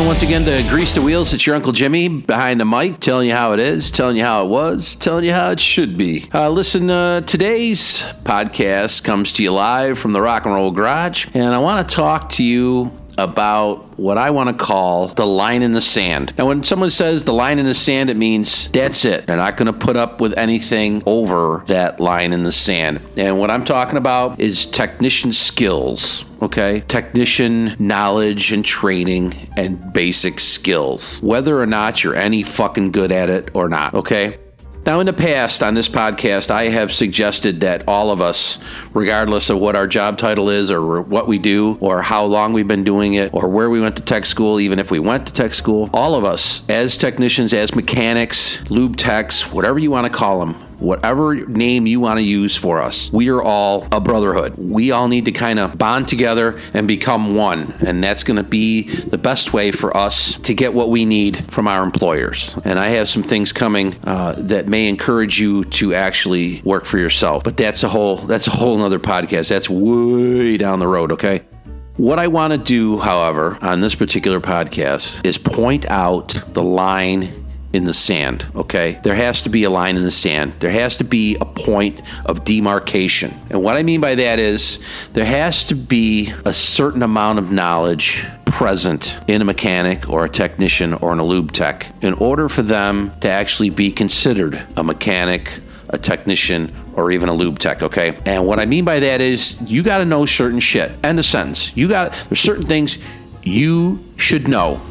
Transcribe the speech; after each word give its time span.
Welcome 0.00 0.08
once 0.08 0.22
again 0.22 0.46
to 0.46 0.70
Grease 0.70 0.94
the 0.94 1.02
Wheels. 1.02 1.34
It's 1.34 1.46
your 1.46 1.54
Uncle 1.54 1.72
Jimmy 1.72 2.08
behind 2.08 2.58
the 2.58 2.64
mic, 2.64 3.00
telling 3.00 3.28
you 3.28 3.34
how 3.34 3.52
it 3.52 3.60
is, 3.60 3.90
telling 3.90 4.16
you 4.16 4.24
how 4.24 4.46
it 4.46 4.48
was, 4.48 4.96
telling 4.96 5.26
you 5.26 5.34
how 5.34 5.50
it 5.50 5.60
should 5.60 5.98
be. 5.98 6.26
Uh, 6.32 6.48
listen, 6.48 6.88
uh, 6.88 7.20
today's 7.20 8.00
podcast 8.22 9.04
comes 9.04 9.30
to 9.34 9.42
you 9.42 9.52
live 9.52 9.98
from 9.98 10.14
the 10.14 10.22
Rock 10.22 10.46
and 10.46 10.54
Roll 10.54 10.70
Garage, 10.70 11.26
and 11.34 11.54
I 11.54 11.58
want 11.58 11.86
to 11.86 11.94
talk 11.94 12.30
to 12.30 12.42
you 12.42 12.90
about 13.18 13.98
what 13.98 14.18
I 14.18 14.30
want 14.30 14.48
to 14.48 14.64
call 14.64 15.08
the 15.08 15.26
line 15.26 15.62
in 15.62 15.72
the 15.72 15.80
sand. 15.80 16.32
And 16.38 16.46
when 16.46 16.62
someone 16.62 16.90
says 16.90 17.24
the 17.24 17.32
line 17.32 17.58
in 17.58 17.66
the 17.66 17.74
sand, 17.74 18.10
it 18.10 18.16
means 18.16 18.70
that's 18.70 19.04
it. 19.04 19.26
They're 19.26 19.36
not 19.36 19.56
going 19.56 19.72
to 19.72 19.78
put 19.78 19.96
up 19.96 20.20
with 20.20 20.36
anything 20.38 21.02
over 21.06 21.62
that 21.66 22.00
line 22.00 22.32
in 22.32 22.42
the 22.42 22.52
sand. 22.52 23.00
And 23.16 23.38
what 23.38 23.50
I'm 23.50 23.64
talking 23.64 23.96
about 23.96 24.40
is 24.40 24.66
technician 24.66 25.32
skills 25.32 26.24
okay? 26.42 26.80
Technician 26.88 27.76
knowledge 27.78 28.52
and 28.52 28.64
training 28.64 29.34
and 29.56 29.92
basic 29.92 30.40
skills, 30.40 31.20
whether 31.22 31.60
or 31.60 31.66
not 31.66 32.02
you're 32.02 32.16
any 32.16 32.42
fucking 32.42 32.92
good 32.92 33.12
at 33.12 33.28
it 33.28 33.50
or 33.54 33.68
not, 33.68 33.94
okay? 33.94 34.38
Now, 34.86 34.98
in 34.98 35.06
the 35.06 35.12
past 35.12 35.62
on 35.62 35.74
this 35.74 35.88
podcast, 35.88 36.50
I 36.50 36.64
have 36.64 36.90
suggested 36.90 37.60
that 37.60 37.84
all 37.86 38.10
of 38.10 38.22
us, 38.22 38.58
regardless 38.94 39.50
of 39.50 39.58
what 39.58 39.76
our 39.76 39.86
job 39.86 40.16
title 40.16 40.48
is 40.48 40.70
or 40.70 41.02
what 41.02 41.28
we 41.28 41.38
do 41.38 41.76
or 41.80 42.00
how 42.00 42.24
long 42.24 42.54
we've 42.54 42.66
been 42.66 42.82
doing 42.82 43.14
it 43.14 43.32
or 43.34 43.48
where 43.48 43.68
we 43.68 43.80
went 43.80 43.96
to 43.96 44.02
tech 44.02 44.24
school, 44.24 44.58
even 44.58 44.78
if 44.78 44.90
we 44.90 44.98
went 44.98 45.26
to 45.26 45.32
tech 45.34 45.52
school, 45.52 45.90
all 45.92 46.14
of 46.14 46.24
us 46.24 46.68
as 46.70 46.96
technicians, 46.96 47.52
as 47.52 47.74
mechanics, 47.74 48.68
lube 48.70 48.96
techs, 48.96 49.52
whatever 49.52 49.78
you 49.78 49.90
want 49.90 50.10
to 50.10 50.18
call 50.18 50.40
them, 50.40 50.56
whatever 50.80 51.34
name 51.34 51.86
you 51.86 52.00
want 52.00 52.18
to 52.18 52.22
use 52.22 52.56
for 52.56 52.80
us. 52.80 53.12
We 53.12 53.28
are 53.28 53.42
all 53.42 53.86
a 53.92 54.00
brotherhood. 54.00 54.54
We 54.56 54.90
all 54.90 55.08
need 55.08 55.26
to 55.26 55.32
kind 55.32 55.58
of 55.58 55.78
bond 55.78 56.08
together 56.08 56.58
and 56.74 56.88
become 56.88 57.34
one. 57.34 57.72
And 57.80 58.02
that's 58.02 58.24
going 58.24 58.38
to 58.38 58.42
be 58.42 58.88
the 58.88 59.18
best 59.18 59.52
way 59.52 59.70
for 59.70 59.96
us 59.96 60.36
to 60.40 60.54
get 60.54 60.74
what 60.74 60.90
we 60.90 61.04
need 61.04 61.50
from 61.50 61.68
our 61.68 61.82
employers. 61.82 62.56
And 62.64 62.78
I 62.78 62.88
have 62.88 63.08
some 63.08 63.22
things 63.22 63.52
coming 63.52 63.94
uh, 64.04 64.34
that 64.38 64.68
may 64.68 64.88
encourage 64.88 65.38
you 65.38 65.64
to 65.64 65.94
actually 65.94 66.62
work 66.62 66.84
for 66.84 66.98
yourself. 66.98 67.44
But 67.44 67.56
that's 67.56 67.82
a 67.82 67.88
whole 67.88 68.16
that's 68.16 68.46
a 68.46 68.50
whole 68.50 68.80
other 68.82 68.98
podcast. 68.98 69.48
That's 69.48 69.68
way 69.68 70.56
down 70.56 70.78
the 70.78 70.88
road, 70.88 71.12
okay? 71.12 71.42
What 71.96 72.18
I 72.18 72.28
want 72.28 72.52
to 72.52 72.58
do, 72.58 72.98
however, 72.98 73.58
on 73.60 73.80
this 73.80 73.94
particular 73.94 74.40
podcast 74.40 75.26
is 75.26 75.36
point 75.36 75.84
out 75.86 76.28
the 76.48 76.62
line 76.62 77.30
in 77.72 77.84
the 77.84 77.94
sand, 77.94 78.44
okay? 78.56 78.98
There 79.02 79.14
has 79.14 79.42
to 79.42 79.48
be 79.48 79.64
a 79.64 79.70
line 79.70 79.96
in 79.96 80.02
the 80.02 80.10
sand. 80.10 80.54
There 80.58 80.70
has 80.70 80.96
to 80.96 81.04
be 81.04 81.36
a 81.40 81.44
point 81.44 82.02
of 82.26 82.44
demarcation. 82.44 83.34
And 83.48 83.62
what 83.62 83.76
I 83.76 83.82
mean 83.82 84.00
by 84.00 84.16
that 84.16 84.38
is 84.38 84.78
there 85.12 85.24
has 85.24 85.64
to 85.66 85.76
be 85.76 86.32
a 86.44 86.52
certain 86.52 87.02
amount 87.02 87.38
of 87.38 87.52
knowledge 87.52 88.26
present 88.46 89.18
in 89.28 89.40
a 89.40 89.44
mechanic 89.44 90.08
or 90.08 90.24
a 90.24 90.28
technician 90.28 90.94
or 90.94 91.12
in 91.12 91.20
a 91.20 91.24
lube 91.24 91.52
tech 91.52 91.86
in 92.02 92.14
order 92.14 92.48
for 92.48 92.62
them 92.62 93.12
to 93.20 93.28
actually 93.28 93.70
be 93.70 93.92
considered 93.92 94.60
a 94.76 94.82
mechanic, 94.82 95.60
a 95.90 95.98
technician, 95.98 96.74
or 96.94 97.12
even 97.12 97.28
a 97.28 97.32
lube 97.32 97.60
tech, 97.60 97.84
okay? 97.84 98.18
And 98.26 98.44
what 98.44 98.58
I 98.58 98.66
mean 98.66 98.84
by 98.84 98.98
that 98.98 99.20
is 99.20 99.60
you 99.62 99.84
got 99.84 99.98
to 99.98 100.04
know 100.04 100.26
certain 100.26 100.58
shit. 100.58 100.90
End 101.04 101.20
of 101.20 101.24
sentence. 101.24 101.76
You 101.76 101.88
got 101.88 102.12
there's 102.28 102.40
certain 102.40 102.66
things 102.66 102.98
you 103.42 104.04
should 104.16 104.48
know 104.48 104.82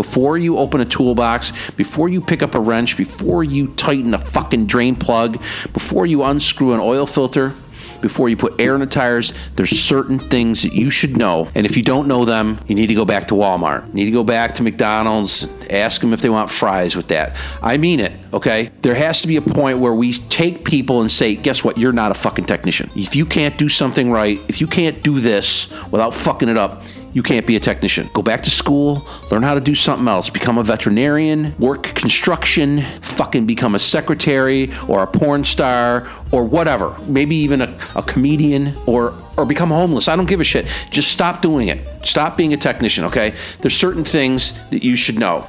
before 0.00 0.38
you 0.38 0.56
open 0.56 0.80
a 0.80 0.84
toolbox, 0.86 1.52
before 1.72 2.08
you 2.08 2.22
pick 2.22 2.42
up 2.42 2.54
a 2.54 2.58
wrench, 2.58 2.96
before 2.96 3.44
you 3.44 3.66
tighten 3.74 4.14
a 4.14 4.18
fucking 4.18 4.64
drain 4.64 4.96
plug, 4.96 5.34
before 5.74 6.06
you 6.06 6.22
unscrew 6.22 6.72
an 6.72 6.80
oil 6.80 7.04
filter, 7.04 7.52
before 8.00 8.30
you 8.30 8.36
put 8.38 8.58
air 8.58 8.72
in 8.72 8.80
the 8.80 8.86
tires, 8.86 9.34
there's 9.56 9.78
certain 9.78 10.18
things 10.18 10.62
that 10.62 10.72
you 10.72 10.90
should 10.90 11.18
know. 11.18 11.50
And 11.54 11.66
if 11.66 11.76
you 11.76 11.82
don't 11.82 12.08
know 12.08 12.24
them, 12.24 12.58
you 12.66 12.74
need 12.74 12.86
to 12.86 12.94
go 12.94 13.04
back 13.04 13.28
to 13.28 13.34
Walmart. 13.34 13.88
You 13.88 13.92
need 13.92 14.06
to 14.06 14.10
go 14.10 14.24
back 14.24 14.54
to 14.54 14.62
McDonald's, 14.62 15.46
ask 15.68 16.00
them 16.00 16.14
if 16.14 16.22
they 16.22 16.30
want 16.30 16.50
fries 16.50 16.96
with 16.96 17.08
that. 17.08 17.36
I 17.60 17.76
mean 17.76 18.00
it, 18.00 18.12
okay? 18.32 18.70
There 18.80 18.94
has 18.94 19.20
to 19.20 19.28
be 19.28 19.36
a 19.36 19.42
point 19.42 19.80
where 19.80 19.92
we 19.92 20.14
take 20.14 20.64
people 20.64 21.02
and 21.02 21.12
say, 21.12 21.36
guess 21.36 21.62
what? 21.62 21.76
You're 21.76 21.92
not 21.92 22.10
a 22.10 22.14
fucking 22.14 22.46
technician. 22.46 22.90
If 22.96 23.14
you 23.14 23.26
can't 23.26 23.58
do 23.58 23.68
something 23.68 24.10
right, 24.10 24.40
if 24.48 24.62
you 24.62 24.66
can't 24.66 25.02
do 25.02 25.20
this 25.20 25.70
without 25.90 26.14
fucking 26.14 26.48
it 26.48 26.56
up, 26.56 26.84
you 27.12 27.22
can't 27.22 27.46
be 27.46 27.56
a 27.56 27.60
technician. 27.60 28.08
Go 28.12 28.22
back 28.22 28.42
to 28.44 28.50
school, 28.50 29.06
learn 29.30 29.42
how 29.42 29.54
to 29.54 29.60
do 29.60 29.74
something 29.74 30.06
else, 30.08 30.30
become 30.30 30.58
a 30.58 30.62
veterinarian, 30.62 31.54
work 31.58 31.82
construction, 31.82 32.82
fucking 33.02 33.46
become 33.46 33.74
a 33.74 33.78
secretary 33.78 34.70
or 34.88 35.02
a 35.02 35.06
porn 35.06 35.44
star 35.44 36.06
or 36.30 36.44
whatever. 36.44 36.96
Maybe 37.06 37.36
even 37.36 37.60
a, 37.60 37.78
a 37.96 38.02
comedian 38.02 38.74
or 38.86 39.14
or 39.36 39.46
become 39.46 39.70
homeless. 39.70 40.08
I 40.08 40.16
don't 40.16 40.26
give 40.26 40.40
a 40.40 40.44
shit. 40.44 40.66
Just 40.90 41.10
stop 41.10 41.40
doing 41.40 41.68
it. 41.68 41.86
Stop 42.04 42.36
being 42.36 42.52
a 42.52 42.56
technician, 42.56 43.04
okay? 43.04 43.34
There's 43.60 43.76
certain 43.76 44.04
things 44.04 44.52
that 44.70 44.84
you 44.84 44.96
should 44.96 45.18
know. 45.18 45.48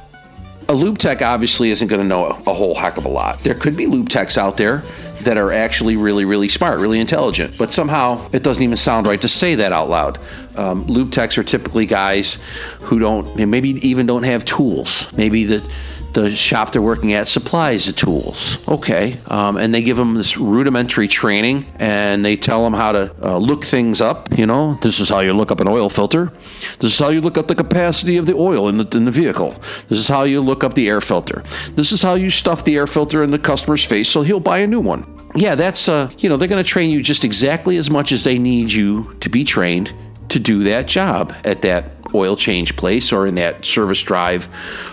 A 0.68 0.72
lube 0.72 0.96
tech 0.96 1.20
obviously 1.20 1.70
isn't 1.70 1.88
going 1.88 2.00
to 2.00 2.06
know 2.06 2.26
a, 2.26 2.50
a 2.50 2.54
whole 2.54 2.74
heck 2.74 2.96
of 2.96 3.04
a 3.04 3.08
lot. 3.08 3.40
There 3.40 3.54
could 3.54 3.76
be 3.76 3.86
lube 3.86 4.08
techs 4.08 4.38
out 4.38 4.56
there 4.56 4.82
that 5.24 5.38
are 5.38 5.52
actually 5.52 5.96
really, 5.96 6.24
really 6.24 6.48
smart, 6.48 6.80
really 6.80 7.00
intelligent. 7.00 7.56
But 7.58 7.72
somehow 7.72 8.28
it 8.32 8.42
doesn't 8.42 8.62
even 8.62 8.76
sound 8.76 9.06
right 9.06 9.20
to 9.20 9.28
say 9.28 9.54
that 9.56 9.72
out 9.72 9.88
loud. 9.88 10.18
Um, 10.56 11.10
techs 11.10 11.38
are 11.38 11.42
typically 11.42 11.86
guys 11.86 12.38
who 12.80 12.98
don't, 12.98 13.34
maybe 13.48 13.70
even 13.86 14.06
don't 14.06 14.24
have 14.24 14.44
tools. 14.44 15.12
Maybe 15.16 15.44
the 15.44 15.72
the 16.14 16.30
shop 16.30 16.72
they're 16.72 16.82
working 16.82 17.12
at 17.12 17.28
supplies 17.28 17.86
the 17.86 17.92
tools. 17.92 18.58
Okay. 18.68 19.18
Um, 19.28 19.56
and 19.56 19.74
they 19.74 19.82
give 19.82 19.96
them 19.96 20.14
this 20.14 20.36
rudimentary 20.36 21.08
training 21.08 21.66
and 21.76 22.24
they 22.24 22.36
tell 22.36 22.64
them 22.64 22.74
how 22.74 22.92
to 22.92 23.14
uh, 23.22 23.38
look 23.38 23.64
things 23.64 24.00
up. 24.00 24.36
You 24.36 24.46
know, 24.46 24.74
this 24.82 25.00
is 25.00 25.08
how 25.08 25.20
you 25.20 25.32
look 25.32 25.50
up 25.50 25.60
an 25.60 25.68
oil 25.68 25.88
filter. 25.88 26.32
This 26.78 26.92
is 26.92 26.98
how 26.98 27.08
you 27.08 27.20
look 27.20 27.38
up 27.38 27.48
the 27.48 27.54
capacity 27.54 28.16
of 28.16 28.26
the 28.26 28.34
oil 28.34 28.68
in 28.68 28.78
the, 28.78 28.96
in 28.96 29.04
the 29.04 29.10
vehicle. 29.10 29.52
This 29.88 29.98
is 29.98 30.08
how 30.08 30.24
you 30.24 30.40
look 30.40 30.64
up 30.64 30.74
the 30.74 30.88
air 30.88 31.00
filter. 31.00 31.42
This 31.72 31.92
is 31.92 32.02
how 32.02 32.14
you 32.14 32.30
stuff 32.30 32.64
the 32.64 32.76
air 32.76 32.86
filter 32.86 33.22
in 33.22 33.30
the 33.30 33.38
customer's 33.38 33.84
face 33.84 34.08
so 34.08 34.22
he'll 34.22 34.40
buy 34.40 34.58
a 34.58 34.66
new 34.66 34.80
one. 34.80 35.06
Yeah, 35.34 35.54
that's, 35.54 35.88
uh, 35.88 36.10
you 36.18 36.28
know, 36.28 36.36
they're 36.36 36.48
going 36.48 36.62
to 36.62 36.68
train 36.68 36.90
you 36.90 37.00
just 37.00 37.24
exactly 37.24 37.78
as 37.78 37.88
much 37.88 38.12
as 38.12 38.24
they 38.24 38.38
need 38.38 38.70
you 38.70 39.16
to 39.20 39.30
be 39.30 39.44
trained 39.44 39.94
to 40.32 40.38
do 40.38 40.64
that 40.64 40.86
job 40.86 41.34
at 41.44 41.62
that 41.62 41.84
oil 42.14 42.36
change 42.36 42.76
place 42.76 43.12
or 43.12 43.26
in 43.26 43.36
that 43.36 43.64
service 43.64 44.02
drive, 44.02 44.48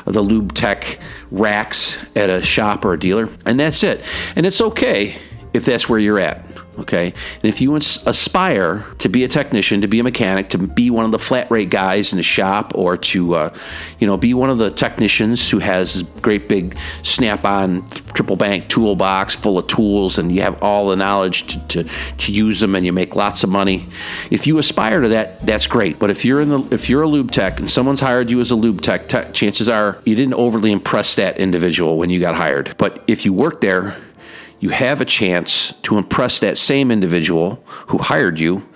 the 0.05 0.21
lube 0.21 0.53
tech 0.53 0.99
racks 1.31 1.97
at 2.15 2.29
a 2.29 2.41
shop 2.41 2.85
or 2.85 2.93
a 2.93 2.99
dealer. 2.99 3.29
And 3.45 3.59
that's 3.59 3.83
it. 3.83 4.03
And 4.35 4.45
it's 4.45 4.61
okay 4.61 5.15
if 5.53 5.65
that's 5.65 5.89
where 5.89 5.99
you're 5.99 6.19
at. 6.19 6.43
Okay. 6.79 7.07
And 7.07 7.43
if 7.43 7.59
you 7.59 7.75
aspire 7.75 8.85
to 8.99 9.09
be 9.09 9.23
a 9.25 9.27
technician, 9.27 9.81
to 9.81 9.87
be 9.87 9.99
a 9.99 10.03
mechanic, 10.03 10.49
to 10.49 10.57
be 10.57 10.89
one 10.89 11.03
of 11.03 11.11
the 11.11 11.19
flat 11.19 11.51
rate 11.51 11.69
guys 11.69 12.13
in 12.13 12.17
the 12.17 12.23
shop, 12.23 12.71
or 12.73 12.95
to, 12.95 13.35
uh, 13.35 13.53
you 13.99 14.07
know, 14.07 14.15
be 14.15 14.33
one 14.33 14.49
of 14.49 14.57
the 14.57 14.71
technicians 14.71 15.49
who 15.49 15.59
has 15.59 16.03
great 16.21 16.47
big 16.47 16.77
snap 17.03 17.43
on 17.43 17.87
triple 18.13 18.37
bank 18.37 18.67
toolbox 18.69 19.35
full 19.35 19.57
of 19.57 19.67
tools 19.67 20.17
and 20.17 20.33
you 20.33 20.41
have 20.41 20.61
all 20.63 20.87
the 20.87 20.95
knowledge 20.95 21.47
to, 21.47 21.67
to, 21.67 21.89
to 22.17 22.31
use 22.31 22.59
them 22.59 22.75
and 22.75 22.85
you 22.85 22.93
make 22.93 23.15
lots 23.15 23.43
of 23.43 23.49
money. 23.49 23.87
If 24.31 24.47
you 24.47 24.57
aspire 24.57 25.01
to 25.01 25.09
that, 25.09 25.45
that's 25.45 25.67
great. 25.67 25.99
But 25.99 26.09
if 26.09 26.23
you're 26.23 26.41
in 26.41 26.49
the, 26.49 26.59
if 26.71 26.89
you're 26.89 27.01
a 27.01 27.07
lube 27.07 27.31
tech 27.31 27.59
and 27.59 27.69
someone's 27.69 27.99
hired 27.99 28.29
you 28.29 28.39
as 28.39 28.51
a 28.51 28.55
lube 28.55 28.81
tech, 28.81 29.07
te- 29.09 29.31
chances 29.33 29.67
are 29.67 30.01
you 30.05 30.15
didn't 30.15 30.35
overly 30.35 30.71
impress 30.71 31.15
that 31.15 31.37
individual 31.37 31.97
when 31.97 32.09
you 32.09 32.19
got 32.19 32.35
hired. 32.35 32.75
But 32.77 33.03
if 33.07 33.25
you 33.25 33.33
work 33.33 33.61
there, 33.61 33.97
you 34.59 34.69
have 34.69 35.01
a 35.01 35.05
chance 35.05 35.73
to 35.81 35.97
impress 35.97 36.39
that 36.39 36.57
same 36.57 36.91
individual 36.91 37.63
who 37.87 37.97
hired 37.97 38.39
you 38.39 38.67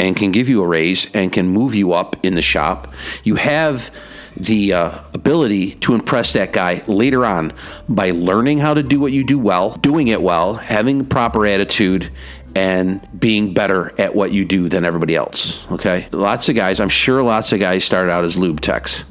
and 0.00 0.16
can 0.16 0.32
give 0.32 0.48
you 0.48 0.62
a 0.62 0.66
raise 0.66 1.12
and 1.14 1.32
can 1.32 1.48
move 1.48 1.74
you 1.74 1.92
up 1.92 2.24
in 2.24 2.34
the 2.34 2.42
shop. 2.42 2.92
You 3.24 3.36
have 3.36 3.90
the 4.36 4.72
uh, 4.72 4.98
ability 5.14 5.74
to 5.74 5.94
impress 5.94 6.32
that 6.34 6.52
guy 6.52 6.82
later 6.86 7.24
on 7.24 7.52
by 7.88 8.12
learning 8.12 8.58
how 8.58 8.74
to 8.74 8.82
do 8.82 9.00
what 9.00 9.12
you 9.12 9.24
do 9.24 9.38
well, 9.38 9.70
doing 9.76 10.08
it 10.08 10.22
well, 10.22 10.54
having 10.54 11.04
proper 11.04 11.44
attitude, 11.46 12.10
and 12.54 13.06
being 13.18 13.52
better 13.52 13.92
at 14.00 14.14
what 14.14 14.32
you 14.32 14.44
do 14.44 14.68
than 14.68 14.84
everybody 14.84 15.14
else. 15.14 15.66
Okay? 15.72 16.08
Lots 16.12 16.48
of 16.48 16.54
guys, 16.54 16.80
I'm 16.80 16.88
sure 16.88 17.22
lots 17.22 17.52
of 17.52 17.60
guys 17.60 17.84
started 17.84 18.10
out 18.10 18.24
as 18.24 18.38
lube 18.38 18.60
techs 18.60 19.04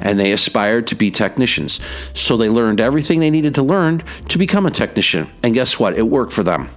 and 0.00 0.18
they 0.18 0.32
aspired 0.32 0.86
to 0.88 0.94
be 0.94 1.10
technicians. 1.10 1.80
So 2.14 2.36
they 2.36 2.48
learned 2.48 2.80
everything 2.80 3.20
they 3.20 3.30
needed 3.30 3.54
to 3.56 3.62
learn 3.62 4.02
to 4.28 4.38
become 4.38 4.66
a 4.66 4.70
technician. 4.70 5.28
And 5.42 5.54
guess 5.54 5.78
what? 5.78 5.94
It 5.94 6.02
worked 6.02 6.32
for 6.32 6.42
them. 6.42 6.68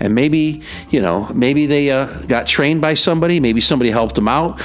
And 0.00 0.14
maybe, 0.14 0.62
you 0.90 1.00
know, 1.00 1.30
maybe 1.32 1.66
they 1.66 1.90
uh, 1.90 2.06
got 2.22 2.46
trained 2.46 2.80
by 2.80 2.94
somebody, 2.94 3.40
maybe 3.40 3.60
somebody 3.60 3.90
helped 3.90 4.14
them 4.16 4.28
out. 4.28 4.60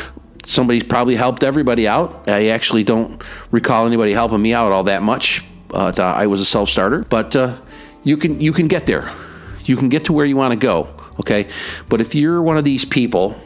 Somebody 0.45 0.81
probably 0.81 1.15
helped 1.15 1.43
everybody 1.43 1.87
out. 1.87 2.27
I 2.27 2.47
actually 2.47 2.83
don't 2.83 3.21
recall 3.51 3.85
anybody 3.85 4.13
helping 4.13 4.41
me 4.41 4.53
out 4.53 4.71
all 4.71 4.83
that 4.85 5.03
much. 5.03 5.43
Uh, 5.71 5.93
I 5.97 6.27
was 6.27 6.41
a 6.41 6.45
self 6.45 6.69
starter, 6.69 7.03
but 7.03 7.35
uh, 7.35 7.57
you 8.03 8.17
can 8.17 8.39
you 8.39 8.53
can 8.53 8.67
get 8.67 8.85
there. 8.85 9.13
You 9.65 9.75
can 9.75 9.89
get 9.89 10.05
to 10.05 10.13
where 10.13 10.25
you 10.25 10.35
want 10.35 10.51
to 10.51 10.57
go. 10.57 10.89
Okay, 11.19 11.47
but 11.89 12.01
if 12.01 12.15
you're 12.15 12.41
one 12.41 12.57
of 12.57 12.63
these 12.63 12.85
people, 12.85 13.39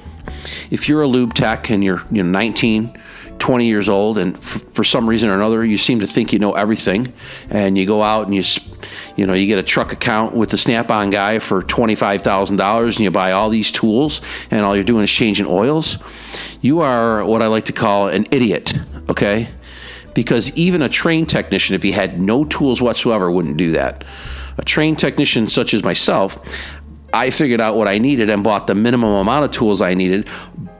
if 0.71 0.87
you're 0.87 1.01
a 1.01 1.07
lube 1.07 1.33
tech 1.33 1.69
and 1.69 1.83
you're 1.83 2.01
you 2.11 2.23
know 2.23 2.29
19 2.29 2.97
20 3.39 3.65
years 3.65 3.89
old 3.89 4.17
and 4.17 4.37
f- 4.37 4.61
for 4.73 4.83
some 4.83 5.07
reason 5.09 5.29
or 5.29 5.35
another 5.35 5.65
you 5.65 5.77
seem 5.77 5.99
to 5.99 6.07
think 6.07 6.31
you 6.31 6.39
know 6.39 6.53
everything 6.53 7.11
and 7.49 7.77
you 7.77 7.85
go 7.85 8.01
out 8.01 8.25
and 8.25 8.35
you 8.35 8.43
you 9.15 9.25
know 9.25 9.33
you 9.33 9.47
get 9.47 9.59
a 9.59 9.63
truck 9.63 9.91
account 9.91 10.33
with 10.35 10.49
the 10.49 10.57
snap-on 10.57 11.09
guy 11.09 11.39
for 11.39 11.61
$25,000 11.61 12.85
and 12.85 12.99
you 12.99 13.11
buy 13.11 13.31
all 13.31 13.49
these 13.49 13.71
tools 13.71 14.21
and 14.51 14.65
all 14.65 14.75
you're 14.75 14.83
doing 14.83 15.03
is 15.03 15.11
changing 15.11 15.45
oils 15.45 15.97
you 16.61 16.79
are 16.79 17.25
what 17.25 17.41
I 17.41 17.47
like 17.47 17.65
to 17.65 17.73
call 17.73 18.07
an 18.07 18.27
idiot 18.31 18.73
okay 19.09 19.49
because 20.13 20.55
even 20.55 20.81
a 20.81 20.89
trained 20.89 21.29
technician, 21.29 21.75
if 21.75 21.83
he 21.83 21.91
had 21.91 22.19
no 22.19 22.45
tools 22.45 22.81
whatsoever, 22.81 23.31
wouldn't 23.31 23.57
do 23.57 23.71
that. 23.71 24.03
A 24.57 24.63
trained 24.63 24.99
technician, 24.99 25.47
such 25.47 25.73
as 25.73 25.83
myself, 25.83 26.37
I 27.13 27.29
figured 27.29 27.61
out 27.61 27.75
what 27.75 27.87
I 27.87 27.97
needed 27.97 28.29
and 28.29 28.43
bought 28.43 28.67
the 28.67 28.75
minimum 28.75 29.13
amount 29.13 29.45
of 29.45 29.51
tools 29.51 29.81
I 29.81 29.93
needed, 29.93 30.27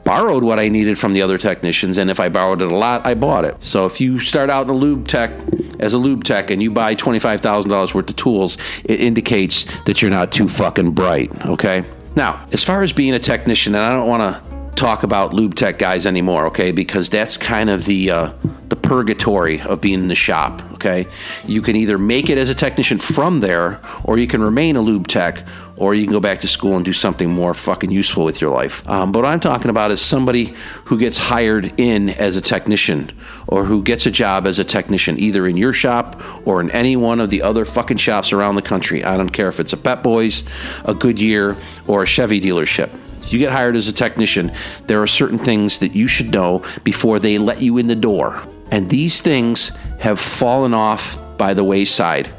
borrowed 0.03 0.43
what 0.43 0.59
I 0.59 0.69
needed 0.69 0.97
from 0.97 1.13
the 1.13 1.21
other 1.21 1.37
technicians, 1.37 1.97
and 1.97 2.09
if 2.09 2.19
I 2.19 2.29
borrowed 2.29 2.61
it 2.61 2.71
a 2.71 2.75
lot, 2.75 3.05
I 3.05 3.13
bought 3.13 3.45
it. 3.45 3.55
So 3.63 3.85
if 3.85 4.01
you 4.01 4.19
start 4.19 4.49
out 4.49 4.65
in 4.65 4.69
a 4.69 4.73
lube 4.73 5.07
tech 5.07 5.31
as 5.79 5.93
a 5.93 5.97
lube 5.97 6.23
tech 6.23 6.51
and 6.51 6.61
you 6.61 6.71
buy 6.71 6.95
$25,000 6.95 7.93
worth 7.93 8.09
of 8.09 8.15
tools, 8.15 8.57
it 8.83 8.99
indicates 8.99 9.65
that 9.83 10.01
you're 10.01 10.11
not 10.11 10.31
too 10.31 10.47
fucking 10.47 10.91
bright, 10.91 11.31
okay? 11.45 11.85
Now, 12.15 12.45
as 12.51 12.63
far 12.63 12.83
as 12.83 12.93
being 12.93 13.13
a 13.13 13.19
technician, 13.19 13.75
and 13.75 13.83
I 13.83 13.91
don't 13.91 14.07
want 14.07 14.37
to 14.37 14.53
talk 14.75 15.03
about 15.03 15.33
lube 15.33 15.55
tech 15.55 15.79
guys 15.79 16.05
anymore, 16.05 16.47
okay? 16.47 16.71
Because 16.71 17.09
that's 17.09 17.37
kind 17.37 17.69
of 17.69 17.85
the 17.85 18.11
uh, 18.11 18.31
the 18.67 18.75
purgatory 18.75 19.61
of 19.61 19.81
being 19.81 19.99
in 19.99 20.07
the 20.07 20.15
shop, 20.15 20.61
okay? 20.73 21.05
You 21.45 21.61
can 21.61 21.75
either 21.75 21.97
make 21.97 22.29
it 22.29 22.37
as 22.37 22.49
a 22.49 22.55
technician 22.55 22.99
from 22.99 23.39
there, 23.39 23.79
or 24.03 24.17
you 24.17 24.27
can 24.27 24.41
remain 24.41 24.75
a 24.75 24.81
lube 24.81 25.07
tech, 25.07 25.45
or 25.83 25.93
you 25.93 26.05
can 26.05 26.13
go 26.13 26.19
back 26.21 26.39
to 26.39 26.47
school 26.47 26.77
and 26.77 26.85
do 26.85 26.93
something 26.93 27.29
more 27.29 27.53
fucking 27.53 27.91
useful 27.91 28.23
with 28.23 28.39
your 28.39 28.49
life. 28.49 28.87
Um, 28.87 29.11
but 29.11 29.23
what 29.23 29.33
I'm 29.33 29.41
talking 29.41 29.69
about 29.69 29.91
is 29.91 29.99
somebody 29.99 30.53
who 30.85 30.97
gets 30.97 31.17
hired 31.17 31.77
in 31.77 32.09
as 32.11 32.37
a 32.37 32.41
technician, 32.41 33.11
or 33.47 33.65
who 33.65 33.83
gets 33.83 34.05
a 34.05 34.11
job 34.11 34.47
as 34.47 34.59
a 34.59 34.63
technician, 34.63 35.19
either 35.19 35.45
in 35.45 35.57
your 35.57 35.73
shop 35.73 36.21
or 36.47 36.61
in 36.61 36.71
any 36.71 36.95
one 36.95 37.19
of 37.19 37.29
the 37.29 37.41
other 37.41 37.65
fucking 37.65 37.97
shops 37.97 38.31
around 38.31 38.55
the 38.55 38.61
country. 38.61 39.03
I 39.03 39.17
don't 39.17 39.31
care 39.31 39.49
if 39.49 39.59
it's 39.59 39.73
a 39.73 39.77
Pep 39.77 40.03
Boys, 40.03 40.43
a 40.85 40.93
Goodyear, 40.93 41.57
or 41.85 42.03
a 42.03 42.05
Chevy 42.05 42.39
dealership 42.39 42.89
If 43.21 43.33
you 43.33 43.39
get 43.39 43.51
hired 43.51 43.75
as 43.75 43.89
a 43.89 43.93
technician, 43.93 44.53
there 44.87 45.01
are 45.01 45.07
certain 45.07 45.37
things 45.37 45.79
that 45.79 45.93
you 45.93 46.07
should 46.07 46.31
know 46.31 46.63
before 46.85 47.19
they 47.19 47.37
let 47.37 47.61
you 47.61 47.77
in 47.77 47.87
the 47.87 47.95
door. 47.95 48.41
And 48.71 48.89
these 48.89 49.19
things 49.19 49.69
have 49.99 50.17
fallen 50.17 50.73
off 50.73 51.17
by 51.37 51.53
the 51.53 51.65
wayside 51.65 52.29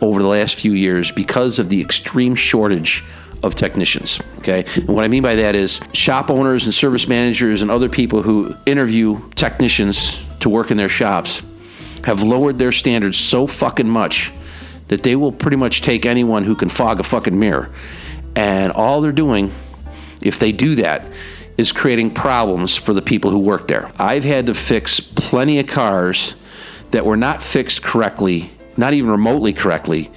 over 0.00 0.22
the 0.22 0.28
last 0.28 0.56
few 0.56 0.72
years 0.72 1.10
because 1.10 1.58
of 1.58 1.68
the 1.68 1.80
extreme 1.80 2.34
shortage 2.34 3.04
of 3.42 3.54
technicians. 3.54 4.20
Okay. 4.38 4.64
And 4.76 4.88
what 4.88 5.04
I 5.04 5.08
mean 5.08 5.22
by 5.22 5.34
that 5.34 5.54
is 5.54 5.80
shop 5.92 6.30
owners 6.30 6.64
and 6.64 6.74
service 6.74 7.06
managers 7.06 7.62
and 7.62 7.70
other 7.70 7.88
people 7.88 8.22
who 8.22 8.54
interview 8.66 9.20
technicians 9.34 10.22
to 10.40 10.48
work 10.48 10.70
in 10.70 10.76
their 10.76 10.88
shops 10.88 11.42
have 12.04 12.22
lowered 12.22 12.58
their 12.58 12.72
standards 12.72 13.18
so 13.18 13.46
fucking 13.46 13.88
much 13.88 14.32
that 14.88 15.02
they 15.02 15.16
will 15.16 15.32
pretty 15.32 15.56
much 15.56 15.82
take 15.82 16.06
anyone 16.06 16.44
who 16.44 16.54
can 16.54 16.68
fog 16.68 17.00
a 17.00 17.02
fucking 17.02 17.38
mirror. 17.38 17.70
And 18.36 18.72
all 18.72 19.00
they're 19.00 19.12
doing 19.12 19.52
if 20.20 20.38
they 20.38 20.52
do 20.52 20.76
that, 20.76 21.04
is 21.56 21.72
creating 21.72 22.10
problems 22.10 22.76
for 22.76 22.92
the 22.92 23.00
people 23.00 23.30
who 23.30 23.38
work 23.38 23.66
there. 23.66 23.90
I've 23.98 24.24
had 24.24 24.46
to 24.46 24.54
fix 24.54 25.00
plenty 25.00 25.58
of 25.58 25.66
cars 25.66 26.34
that 26.90 27.06
were 27.06 27.16
not 27.16 27.42
fixed 27.42 27.82
correctly, 27.82 28.50
not 28.76 28.94
even 28.94 29.10
remotely 29.10 29.52
correctly, 29.52 30.10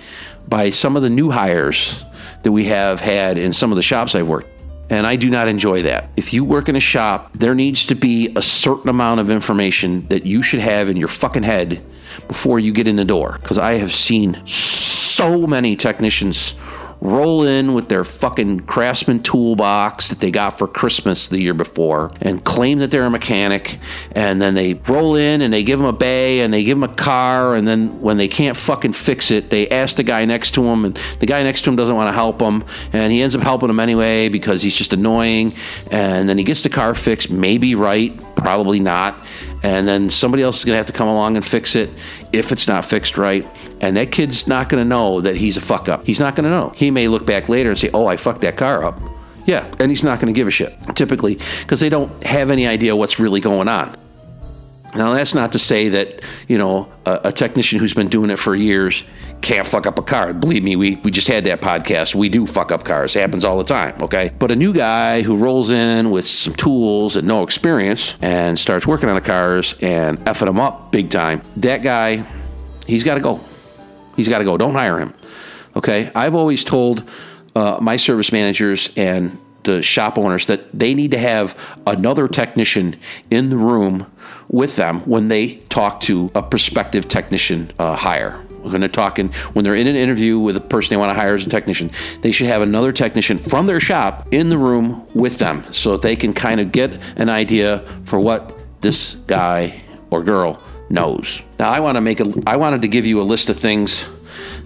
by 0.48 0.70
some 0.70 0.96
of 0.96 1.02
the 1.02 1.10
new 1.10 1.30
hires 1.30 2.04
that 2.44 2.52
we 2.52 2.66
have 2.66 3.00
had 3.00 3.38
in 3.38 3.54
some 3.54 3.72
of 3.72 3.76
the 3.76 3.82
shops 3.82 4.16
I've 4.16 4.28
worked. 4.28 4.48
And 4.90 5.06
I 5.06 5.18
do 5.18 5.30
not 5.30 5.48
enjoy 5.48 5.84
that. 5.84 6.10
If 6.18 6.34
you 6.34 6.44
work 6.44 6.68
in 6.68 6.76
a 6.76 6.80
shop, 6.80 7.32
there 7.34 7.54
needs 7.54 7.86
to 7.88 7.96
be 7.96 8.34
a 8.36 8.42
certain 8.42 8.90
amount 8.90 9.20
of 9.20 9.30
information 9.30 10.08
that 10.08 10.26
you 10.26 10.42
should 10.42 10.62
have 10.62 10.90
in 10.90 10.98
your 10.98 11.08
fucking 11.08 11.44
head 11.44 11.86
before 12.28 12.60
you 12.60 12.72
get 12.72 12.88
in 12.88 12.96
the 12.96 13.06
door. 13.06 13.38
Because 13.40 13.60
I 13.60 13.74
have 13.74 13.94
seen 13.94 14.42
so 14.48 15.46
many 15.46 15.76
technicians 15.76 16.56
roll 17.02 17.44
in 17.44 17.74
with 17.74 17.88
their 17.88 18.04
fucking 18.04 18.62
craftsman 18.62 19.24
toolbox 19.24 20.10
that 20.10 20.20
they 20.20 20.32
got 20.32 20.58
for 20.58 20.68
Christmas 20.68 21.28
the 21.28 21.40
year 21.40 21.54
before 21.54 22.12
and 22.22 22.44
claim 22.44 22.80
that 22.80 22.92
they're 22.92 23.06
a 23.06 23.10
mechanic. 23.10 23.78
And 24.12 24.42
then 24.42 24.54
they 24.54 24.74
roll 24.74 25.16
in 25.16 25.42
and 25.42 25.54
they 25.54 25.64
give 25.64 25.80
them 25.80 25.88
a 25.88 25.94
bay 25.94 26.42
and 26.42 26.54
they 26.54 26.64
give 26.64 26.80
them 26.80 26.90
a 26.90 26.94
car. 26.94 27.56
And 27.56 27.68
then 27.68 28.00
when 28.02 28.18
they 28.18 28.28
can't 28.28 28.58
fucking 28.58 28.94
fix 28.94 29.32
it, 29.32 29.50
they 29.50 29.70
ask 29.70 29.96
the 29.96 30.04
guy 30.04 30.26
next 30.26 30.52
to 30.56 30.66
him. 30.66 30.86
And 30.86 31.00
the 31.20 31.26
guy 31.26 31.42
next 31.44 31.62
to 31.64 31.70
him 31.70 31.76
doesn't 31.78 31.96
want 31.96 32.10
to 32.10 32.14
help 32.14 32.42
him. 32.42 32.64
And 32.92 33.14
he 33.14 33.22
ends 33.22 33.36
up 33.36 33.42
helping 33.42 33.70
him 33.70 33.80
anyway 33.80 34.28
because 34.30 34.62
he's 34.62 34.76
just 34.76 34.92
annoying. 34.92 35.54
And 35.92 36.28
then 36.28 36.38
he 36.38 36.44
gets 36.44 36.64
the 36.64 36.70
car 36.70 36.94
fixed, 36.96 37.32
maybe 37.32 37.76
right, 37.76 38.20
probably 38.36 38.80
not. 38.80 39.26
And 39.62 39.88
then 39.88 40.10
somebody 40.10 40.44
else 40.44 40.60
is 40.60 40.66
going 40.66 40.74
to 40.74 40.78
have 40.78 40.88
to 40.88 40.94
come 40.94 41.08
along 41.08 41.36
and 41.36 41.46
fix 41.46 41.76
it 41.76 41.90
if 42.32 42.52
it's 42.52 42.68
not 42.68 42.86
fixed 42.86 43.18
right. 43.18 43.46
And 43.82 43.98
that 43.98 44.12
kid's 44.12 44.48
not 44.48 44.70
going 44.70 44.84
to 44.84 44.88
know 44.88 45.22
that 45.22 45.36
he's 45.36 45.58
a 45.58 45.62
fuck 45.62 45.90
up. 45.90 46.06
He's 46.06 46.20
not 46.20 46.36
going 46.36 46.46
to 46.46 46.50
know. 46.50 46.70
He 46.76 46.92
may 46.92 47.08
look 47.08 47.26
back 47.26 47.50
later 47.50 47.70
and 47.70 47.78
say, 47.78 47.90
oh, 47.94 48.08
I 48.08 48.18
fucked 48.18 48.42
that 48.42 48.58
car 48.58 48.84
up. 48.84 49.00
Yeah, 49.46 49.70
and 49.80 49.90
he's 49.90 50.04
not 50.04 50.20
going 50.20 50.32
to 50.34 50.38
give 50.38 50.48
a 50.48 50.52
shit, 50.52 50.78
typically, 50.96 51.40
because 51.62 51.80
they 51.80 51.90
don't 51.90 52.24
have 52.24 52.50
any 52.50 52.68
idea 52.68 52.96
what's 52.96 53.20
really 53.20 53.42
going 53.42 53.68
on. 53.68 53.96
Now, 54.96 55.14
that's 55.14 55.36
not 55.36 55.52
to 55.52 55.60
say 55.60 55.90
that, 55.90 56.22
you 56.48 56.58
know, 56.58 56.92
a, 57.06 57.22
a, 57.26 57.32
technician 57.32 57.78
who's 57.78 57.94
been 57.94 58.10
doing 58.10 58.32
it 58.32 58.40
for 58.40 58.56
years 58.56 59.04
can't 59.42 59.68
fuck 59.68 59.86
up 59.86 60.00
a 60.00 60.02
car. 60.02 60.34
Believe 60.34 60.64
me, 60.64 60.76
we, 60.76 60.96
we 60.98 61.12
just 61.12 61.28
had 61.28 61.44
that 61.44 61.62
podcast. 61.62 62.16
We 62.16 62.28
do 62.28 62.48
fuck 62.48 62.72
up 62.72 62.84
cars. 62.84 63.16
It 63.16 63.20
happens 63.20 63.44
all 63.44 63.58
the 63.58 63.64
time, 63.64 64.02
okay? 64.02 64.32
But 64.40 64.50
a 64.50 64.56
new 64.56 64.74
guy 64.74 65.22
who 65.22 65.38
rolls 65.38 65.70
in 65.70 66.10
with 66.10 66.28
some 66.28 66.56
tools 66.56 67.16
and 67.16 67.28
no 67.28 67.44
experience 67.44 68.16
and 68.22 68.58
starts 68.58 68.88
working 68.88 69.10
on 69.10 69.16
the 69.16 69.22
cars 69.22 69.76
and 69.82 70.18
effing 70.22 70.48
them 70.48 70.60
up 70.60 70.92
big 70.92 71.12
time, 71.12 71.42
that 71.58 71.84
guy, 71.84 72.26
he's 72.88 73.04
got 73.04 73.16
to 73.16 73.22
go. 73.22 73.40
He's 74.16 74.28
got 74.28 74.40
to 74.40 74.44
go. 74.44 74.58
Don't 74.58 74.74
hire 74.74 75.00
him. 75.00 75.14
Okay. 75.76 76.12
I've 76.16 76.36
always 76.36 76.64
told 76.64 77.08
uh, 77.56 77.78
my 77.80 77.96
service 77.96 78.32
managers 78.32 78.90
and 78.98 79.38
the 79.64 79.82
shop 79.82 80.18
owners 80.18 80.46
that 80.48 80.78
they 80.78 80.94
need 80.94 81.12
to 81.12 81.18
have 81.18 81.78
another 81.86 82.28
technician 82.28 82.98
in 83.30 83.50
the 83.50 83.58
room 83.58 84.12
with 84.50 84.76
them 84.76 85.02
when 85.02 85.28
they 85.28 85.56
talk 85.70 86.00
to 86.02 86.32
a 86.36 86.42
prospective 86.42 87.08
technician 87.08 87.72
uh, 87.80 87.96
hire. 87.96 88.44
When 88.62 88.82
they're 88.82 88.90
talking, 88.90 89.32
when 89.54 89.64
they're 89.64 89.76
in 89.76 89.88
an 89.88 89.96
interview 89.96 90.38
with 90.38 90.58
a 90.58 90.62
person 90.62 90.90
they 90.90 90.98
want 90.98 91.12
to 91.12 91.14
hire 91.14 91.34
as 91.34 91.48
a 91.48 91.50
technician, 91.50 91.92
they 92.22 92.34
should 92.34 92.48
have 92.48 92.62
another 92.62 92.92
technician 92.92 93.38
from 93.38 93.68
their 93.68 93.80
shop 93.80 94.28
in 94.32 94.50
the 94.50 94.58
room 94.58 95.08
with 95.14 95.38
them 95.38 95.66
so 95.72 95.92
that 95.94 96.02
they 96.02 96.16
can 96.16 96.34
kind 96.34 96.60
of 96.60 96.72
get 96.72 96.92
an 97.16 97.30
idea 97.30 97.80
for 98.04 98.20
what 98.20 98.54
this 98.82 99.16
guy 99.28 99.82
or 100.12 100.24
girl 100.24 100.62
knows. 100.90 101.42
Now, 101.58 101.70
I 101.70 101.80
want 101.80 101.96
to 101.96 102.02
make 102.02 102.20
a, 102.20 102.34
I 102.46 102.58
wanted 102.58 102.82
to 102.82 102.90
give 102.90 103.06
you 103.06 103.22
a 103.22 103.24
list 103.24 103.50
of 103.50 103.58
things 103.58 104.06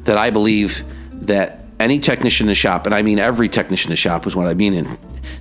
that 0.05 0.17
I 0.17 0.31
believe 0.31 0.83
that 1.11 1.62
any 1.83 1.99
technician 1.99 2.45
in 2.45 2.49
the 2.49 2.55
shop, 2.55 2.85
and 2.85 2.95
I 2.95 3.01
mean 3.01 3.19
every 3.19 3.49
technician 3.49 3.89
in 3.89 3.93
the 3.93 3.97
shop 3.97 4.25
is 4.25 4.35
what 4.35 4.47
I 4.47 4.53
mean 4.53 4.73
in, 4.73 4.97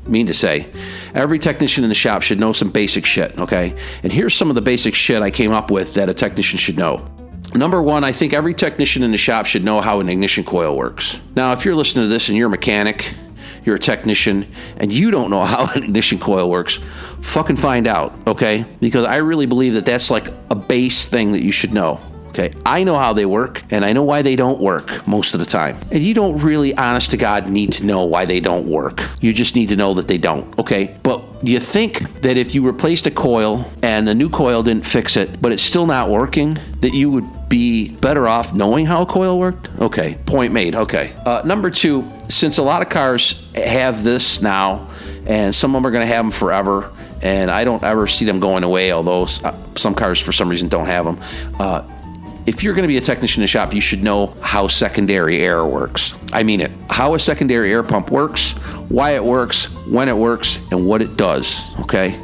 mean 0.07 0.27
to 0.27 0.35
say. 0.35 0.67
Every 1.15 1.39
technician 1.39 1.85
in 1.85 1.89
the 1.89 1.95
shop 1.95 2.23
should 2.23 2.41
know 2.41 2.53
some 2.53 2.71
basic 2.71 3.07
shit, 3.07 3.39
okay? 3.39 3.75
And 4.03 4.13
here's 4.13 4.35
some 4.35 4.49
of 4.49 4.55
the 4.55 4.61
basic 4.61 4.95
shit 4.95 5.23
I 5.23 5.31
came 5.31 5.53
up 5.53 5.71
with 5.71 5.95
that 5.95 6.09
a 6.09 6.15
technician 6.15 6.59
should 6.59 6.77
know. 6.77 7.07
Number 7.55 7.83
one, 7.83 8.03
I 8.03 8.13
think 8.13 8.33
every 8.33 8.55
technician 8.55 9.03
in 9.03 9.11
the 9.11 9.19
shop 9.19 9.47
should 9.47 9.63
know 9.63 9.81
how 9.81 10.01
an 10.01 10.09
ignition 10.09 10.43
coil 10.43 10.77
works. 10.77 11.19
Now, 11.37 11.53
if 11.53 11.65
you're 11.65 11.75
listening 11.75 12.07
to 12.07 12.09
this 12.09 12.29
and 12.29 12.37
you're 12.37 12.49
a 12.49 12.51
mechanic, 12.51 13.15
you're 13.65 13.77
a 13.77 13.79
technician, 13.79 14.51
and 14.79 14.93
you 14.93 15.11
don't 15.11 15.31
know 15.31 15.45
how 15.45 15.67
an 15.75 15.85
ignition 15.85 16.19
coil 16.19 16.51
works, 16.51 16.79
fucking 17.21 17.57
find 17.57 17.87
out, 17.87 18.15
okay? 18.27 18.65
Because 18.81 19.05
I 19.05 19.17
really 19.17 19.47
believe 19.47 19.75
that 19.75 19.87
that's 19.87 20.11
like 20.11 20.29
a 20.51 20.55
base 20.55 21.07
thing 21.07 21.33
that 21.33 21.43
you 21.43 21.53
should 21.53 21.73
know. 21.73 22.01
Okay, 22.33 22.55
I 22.65 22.83
know 22.83 22.97
how 22.97 23.13
they 23.13 23.27
work 23.27 23.63
and 23.71 23.85
I 23.85 23.93
know 23.93 24.05
why 24.05 24.23
they 24.23 24.37
don't 24.37 24.59
work 24.59 25.07
most 25.07 25.35
of 25.35 25.41
the 25.41 25.45
time. 25.45 25.77
And 25.91 26.03
you 26.03 26.15
don't 26.15 26.41
really, 26.41 26.75
honest 26.75 27.11
to 27.11 27.19
God, 27.19 27.51
need 27.51 27.73
to 27.73 27.85
know 27.85 28.07
why 28.07 28.25
they 28.25 28.41
don't 28.41 28.67
work. 28.67 29.03
You 29.21 29.35
just 29.35 29.55
need 29.55 29.69
to 29.69 29.77
know 29.77 29.93
that 29.93 30.09
they 30.09 30.17
don't. 30.17 30.59
Okay, 30.59 30.97
but 31.03 31.23
you 31.43 31.61
think 31.61 32.23
that 32.23 32.39
if 32.39 32.55
you 32.55 32.65
replaced 32.65 33.07
a 33.07 33.11
coil 33.11 33.71
and 33.83 34.09
the 34.09 34.15
new 34.15 34.31
coil 34.31 34.63
didn't 34.63 34.87
fix 34.87 35.19
it, 35.19 35.43
but 35.43 35.53
it's 35.53 35.63
still 35.63 35.85
not 35.85 36.09
working, 36.09 36.57
that 36.81 36.95
you 36.95 37.11
would 37.11 37.51
be 37.51 37.91
better 37.97 38.27
off 38.27 38.55
knowing 38.55 38.87
how 38.87 39.03
a 39.03 39.07
coil 39.07 39.39
worked? 39.39 39.69
Okay, 39.79 40.17
point 40.25 40.55
made. 40.55 40.75
Okay. 40.75 41.13
Uh, 41.27 41.43
number 41.45 41.69
two, 41.69 42.11
since 42.31 42.57
a 42.57 42.63
lot 42.63 42.81
of 42.81 42.89
cars 42.89 43.47
have 43.55 44.03
this 44.03 44.41
now, 44.41 44.89
and 45.27 45.55
some 45.55 45.73
of 45.73 45.83
them 45.83 45.87
are 45.87 45.93
going 45.93 46.09
to 46.09 46.15
have 46.15 46.25
them 46.25 46.33
forever, 46.33 46.91
and 47.21 47.51
I 47.51 47.65
don't 47.65 47.83
ever 47.83 48.07
see 48.07 48.25
them 48.25 48.41
going 48.41 48.65
away, 48.65 48.91
although 48.91 49.25
uh, 49.45 49.55
some 49.77 49.95
cars 49.95 50.19
for 50.19 50.33
some 50.33 50.49
reason 50.49 50.69
don't 50.69 50.87
have 50.87 51.05
them. 51.05 51.19
Uh, 51.61 51.87
if 52.47 52.63
you're 52.63 52.75
going 52.75 52.83
to 52.83 52.89
be 52.89 52.97
a 52.97 53.01
technician 53.01 53.43
in 53.43 53.45
a 53.45 53.49
shop, 53.49 53.73
you 53.73 53.81
should 53.81 54.03
know 54.03 54.35
how 54.41 54.67
secondary 54.67 55.39
air 55.39 55.65
works. 55.65 56.15
I 56.33 56.43
mean 56.43 56.61
it. 56.61 56.73
How 56.91 57.15
a 57.15 57.19
secondary 57.19 57.71
air 57.71 57.83
pump 57.83 58.11
works, 58.11 58.53
why 58.89 59.13
it 59.13 59.25
works, 59.25 59.67
when 59.87 60.09
it 60.09 60.17
works, 60.17 60.59
and 60.71 60.87
what 60.87 61.03
it 61.03 61.17
does. 61.17 61.75
Okay? 61.81 62.19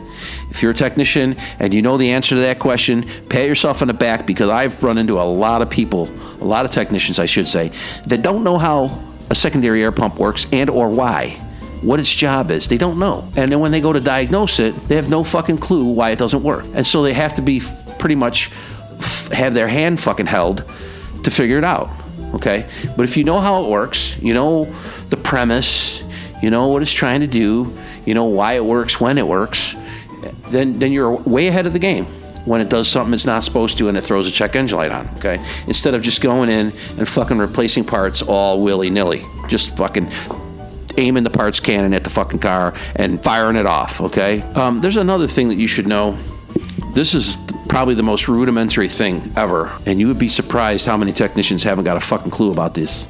If 0.50 0.62
you're 0.62 0.72
a 0.72 0.74
technician 0.74 1.36
and 1.58 1.72
you 1.72 1.82
know 1.82 1.96
the 1.96 2.10
answer 2.10 2.34
to 2.34 2.40
that 2.40 2.58
question, 2.58 3.04
pat 3.28 3.46
yourself 3.46 3.82
on 3.82 3.88
the 3.88 3.94
back 3.94 4.26
because 4.26 4.48
I've 4.48 4.82
run 4.82 4.98
into 4.98 5.20
a 5.20 5.22
lot 5.22 5.62
of 5.62 5.70
people, 5.70 6.08
a 6.40 6.44
lot 6.44 6.64
of 6.64 6.70
technicians, 6.70 7.18
I 7.18 7.26
should 7.26 7.46
say, 7.46 7.70
that 8.06 8.22
don't 8.22 8.42
know 8.42 8.58
how 8.58 8.98
a 9.30 9.34
secondary 9.34 9.82
air 9.82 9.92
pump 9.92 10.18
works 10.18 10.46
and 10.52 10.70
or 10.70 10.88
why 10.88 11.38
what 11.82 12.00
its 12.00 12.12
job 12.12 12.50
is. 12.50 12.66
They 12.66 12.78
don't 12.78 12.98
know. 12.98 13.30
And 13.36 13.52
then 13.52 13.60
when 13.60 13.70
they 13.70 13.80
go 13.80 13.92
to 13.92 14.00
diagnose 14.00 14.58
it, 14.58 14.74
they 14.88 14.96
have 14.96 15.08
no 15.08 15.22
fucking 15.22 15.58
clue 15.58 15.84
why 15.84 16.10
it 16.10 16.18
doesn't 16.18 16.42
work. 16.42 16.64
And 16.74 16.84
so 16.84 17.02
they 17.02 17.12
have 17.12 17.34
to 17.34 17.42
be 17.42 17.62
pretty 17.98 18.16
much 18.16 18.50
have 19.32 19.54
their 19.54 19.68
hand 19.68 20.00
fucking 20.00 20.26
held 20.26 20.64
to 21.24 21.30
figure 21.30 21.58
it 21.58 21.64
out. 21.64 21.88
Okay? 22.34 22.66
But 22.96 23.04
if 23.04 23.16
you 23.16 23.24
know 23.24 23.38
how 23.40 23.64
it 23.64 23.70
works, 23.70 24.16
you 24.18 24.34
know 24.34 24.72
the 25.08 25.16
premise, 25.16 26.02
you 26.42 26.50
know 26.50 26.68
what 26.68 26.82
it's 26.82 26.92
trying 26.92 27.20
to 27.20 27.26
do, 27.26 27.74
you 28.04 28.14
know 28.14 28.24
why 28.24 28.54
it 28.54 28.64
works, 28.64 29.00
when 29.00 29.18
it 29.18 29.26
works, 29.26 29.74
then 30.48 30.78
then 30.78 30.92
you're 30.92 31.10
way 31.12 31.46
ahead 31.48 31.66
of 31.66 31.72
the 31.72 31.78
game. 31.78 32.06
when 32.48 32.62
it 32.62 32.70
does 32.70 32.88
something 32.88 33.12
it's 33.12 33.26
not 33.26 33.44
supposed 33.44 33.76
to 33.76 33.88
and 33.88 33.98
it 33.98 34.00
throws 34.00 34.26
a 34.26 34.30
check 34.30 34.56
engine 34.56 34.78
light 34.78 34.90
on, 34.90 35.06
okay? 35.18 35.38
Instead 35.66 35.92
of 35.94 36.00
just 36.00 36.22
going 36.22 36.48
in 36.48 36.72
and 36.96 37.06
fucking 37.06 37.36
replacing 37.36 37.84
parts 37.84 38.22
all 38.22 38.62
willy 38.62 38.88
nilly. 38.88 39.24
Just 39.48 39.76
fucking 39.76 40.10
aiming 40.96 41.24
the 41.24 41.30
parts 41.30 41.60
cannon 41.60 41.92
at 41.92 42.04
the 42.04 42.10
fucking 42.10 42.38
car 42.38 42.74
and 42.96 43.22
firing 43.22 43.56
it 43.56 43.66
off, 43.66 44.00
okay? 44.00 44.40
Um, 44.54 44.80
there's 44.80 44.96
another 44.96 45.28
thing 45.28 45.48
that 45.48 45.56
you 45.56 45.66
should 45.68 45.86
know. 45.86 46.16
This 46.94 47.14
is 47.14 47.36
probably 47.68 47.94
the 47.94 48.02
most 48.02 48.28
rudimentary 48.28 48.88
thing 48.88 49.32
ever, 49.36 49.72
and 49.86 50.00
you 50.00 50.08
would 50.08 50.18
be 50.18 50.28
surprised 50.28 50.86
how 50.86 50.96
many 50.96 51.12
technicians 51.12 51.62
haven't 51.62 51.84
got 51.84 51.96
a 51.96 52.00
fucking 52.00 52.30
clue 52.30 52.50
about 52.50 52.74
this. 52.74 53.06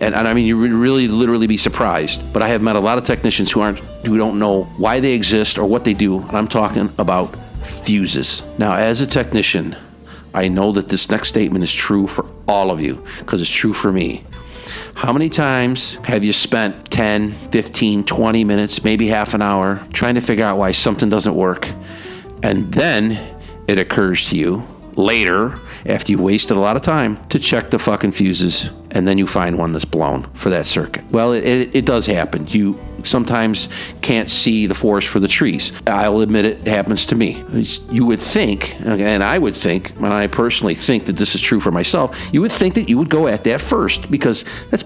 And, 0.00 0.14
and 0.14 0.28
I 0.28 0.32
mean, 0.32 0.46
you 0.46 0.56
would 0.58 0.72
really, 0.72 1.08
literally 1.08 1.46
be 1.46 1.56
surprised. 1.56 2.32
But 2.32 2.42
I 2.42 2.48
have 2.48 2.62
met 2.62 2.76
a 2.76 2.80
lot 2.80 2.98
of 2.98 3.04
technicians 3.04 3.50
who 3.50 3.60
aren't, 3.60 3.78
who 4.06 4.16
don't 4.16 4.38
know 4.38 4.64
why 4.76 5.00
they 5.00 5.12
exist 5.12 5.58
or 5.58 5.66
what 5.66 5.84
they 5.84 5.94
do. 5.94 6.20
And 6.20 6.36
I'm 6.36 6.48
talking 6.48 6.90
about 6.98 7.34
fuses. 7.64 8.42
Now, 8.58 8.74
as 8.74 9.00
a 9.00 9.06
technician, 9.06 9.76
I 10.34 10.48
know 10.48 10.72
that 10.72 10.88
this 10.88 11.10
next 11.10 11.28
statement 11.28 11.64
is 11.64 11.74
true 11.74 12.06
for 12.06 12.26
all 12.46 12.70
of 12.70 12.80
you 12.80 13.04
because 13.18 13.40
it's 13.40 13.50
true 13.50 13.72
for 13.72 13.90
me. 13.90 14.24
How 14.94 15.12
many 15.12 15.28
times 15.28 15.94
have 16.04 16.24
you 16.24 16.32
spent 16.32 16.90
10, 16.90 17.32
15, 17.32 18.04
20 18.04 18.44
minutes, 18.44 18.84
maybe 18.84 19.06
half 19.06 19.34
an 19.34 19.42
hour 19.42 19.84
trying 19.92 20.14
to 20.16 20.20
figure 20.20 20.44
out 20.44 20.58
why 20.58 20.72
something 20.72 21.08
doesn't 21.08 21.34
work? 21.34 21.70
And 22.42 22.72
then 22.72 23.37
it 23.68 23.78
occurs 23.78 24.28
to 24.30 24.36
you 24.36 24.66
later, 24.96 25.60
after 25.86 26.10
you've 26.10 26.20
wasted 26.20 26.56
a 26.56 26.60
lot 26.60 26.76
of 26.76 26.82
time, 26.82 27.24
to 27.28 27.38
check 27.38 27.70
the 27.70 27.78
fucking 27.78 28.10
fuses, 28.10 28.70
and 28.90 29.06
then 29.06 29.16
you 29.16 29.28
find 29.28 29.56
one 29.56 29.72
that's 29.72 29.84
blown 29.84 30.24
for 30.32 30.50
that 30.50 30.66
circuit. 30.66 31.04
Well, 31.12 31.32
it, 31.32 31.44
it, 31.44 31.76
it 31.76 31.86
does 31.86 32.04
happen. 32.04 32.48
You 32.48 32.80
sometimes 33.04 33.68
can't 34.02 34.28
see 34.28 34.66
the 34.66 34.74
forest 34.74 35.06
for 35.06 35.20
the 35.20 35.28
trees. 35.28 35.72
I'll 35.86 36.20
admit 36.20 36.46
it 36.46 36.66
happens 36.66 37.06
to 37.06 37.14
me. 37.14 37.44
You 37.92 38.06
would 38.06 38.18
think, 38.18 38.80
and 38.80 39.22
I 39.22 39.38
would 39.38 39.54
think, 39.54 39.94
and 39.96 40.06
I 40.06 40.26
personally 40.26 40.74
think 40.74 41.06
that 41.06 41.16
this 41.16 41.36
is 41.36 41.40
true 41.40 41.60
for 41.60 41.70
myself, 41.70 42.30
you 42.32 42.40
would 42.40 42.52
think 42.52 42.74
that 42.74 42.88
you 42.88 42.98
would 42.98 43.10
go 43.10 43.28
at 43.28 43.44
that 43.44 43.60
first 43.60 44.10
because 44.10 44.44
that's 44.70 44.82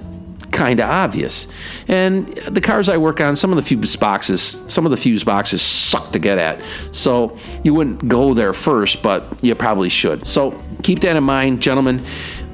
kind 0.62 0.78
of 0.78 0.88
obvious. 0.88 1.48
And 1.88 2.28
the 2.36 2.60
cars 2.60 2.88
I 2.88 2.96
work 2.96 3.20
on, 3.20 3.34
some 3.34 3.50
of 3.50 3.56
the 3.56 3.62
fuse 3.62 3.96
boxes, 3.96 4.64
some 4.68 4.84
of 4.84 4.92
the 4.92 4.96
fuse 4.96 5.24
boxes 5.24 5.60
suck 5.60 6.12
to 6.12 6.20
get 6.20 6.38
at. 6.38 6.62
So 6.92 7.36
you 7.64 7.74
wouldn't 7.74 8.06
go 8.06 8.32
there 8.32 8.52
first, 8.52 9.02
but 9.02 9.24
you 9.42 9.52
probably 9.56 9.88
should. 9.88 10.24
So 10.24 10.62
keep 10.84 11.00
that 11.00 11.16
in 11.16 11.24
mind, 11.24 11.60
gentlemen 11.60 12.00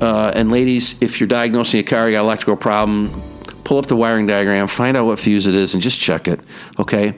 uh, 0.00 0.32
and 0.34 0.50
ladies. 0.50 1.00
If 1.02 1.20
you're 1.20 1.26
diagnosing 1.26 1.80
a 1.80 1.82
car, 1.82 2.08
you 2.08 2.16
got 2.16 2.22
electrical 2.22 2.56
problem, 2.56 3.22
pull 3.64 3.76
up 3.76 3.86
the 3.86 3.96
wiring 3.96 4.26
diagram, 4.26 4.68
find 4.68 4.96
out 4.96 5.04
what 5.04 5.18
fuse 5.18 5.46
it 5.46 5.54
is, 5.54 5.74
and 5.74 5.82
just 5.82 6.00
check 6.00 6.28
it. 6.28 6.40
Okay. 6.78 7.12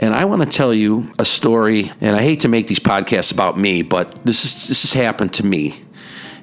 And 0.00 0.14
I 0.14 0.24
want 0.24 0.42
to 0.42 0.48
tell 0.48 0.72
you 0.72 1.12
a 1.18 1.26
story. 1.26 1.92
And 2.00 2.16
I 2.16 2.22
hate 2.22 2.40
to 2.40 2.48
make 2.48 2.68
these 2.68 2.80
podcasts 2.80 3.32
about 3.32 3.58
me, 3.58 3.82
but 3.82 4.24
this 4.24 4.46
is 4.46 4.68
this 4.68 4.82
has 4.82 4.92
happened 4.94 5.34
to 5.34 5.44
me. 5.44 5.84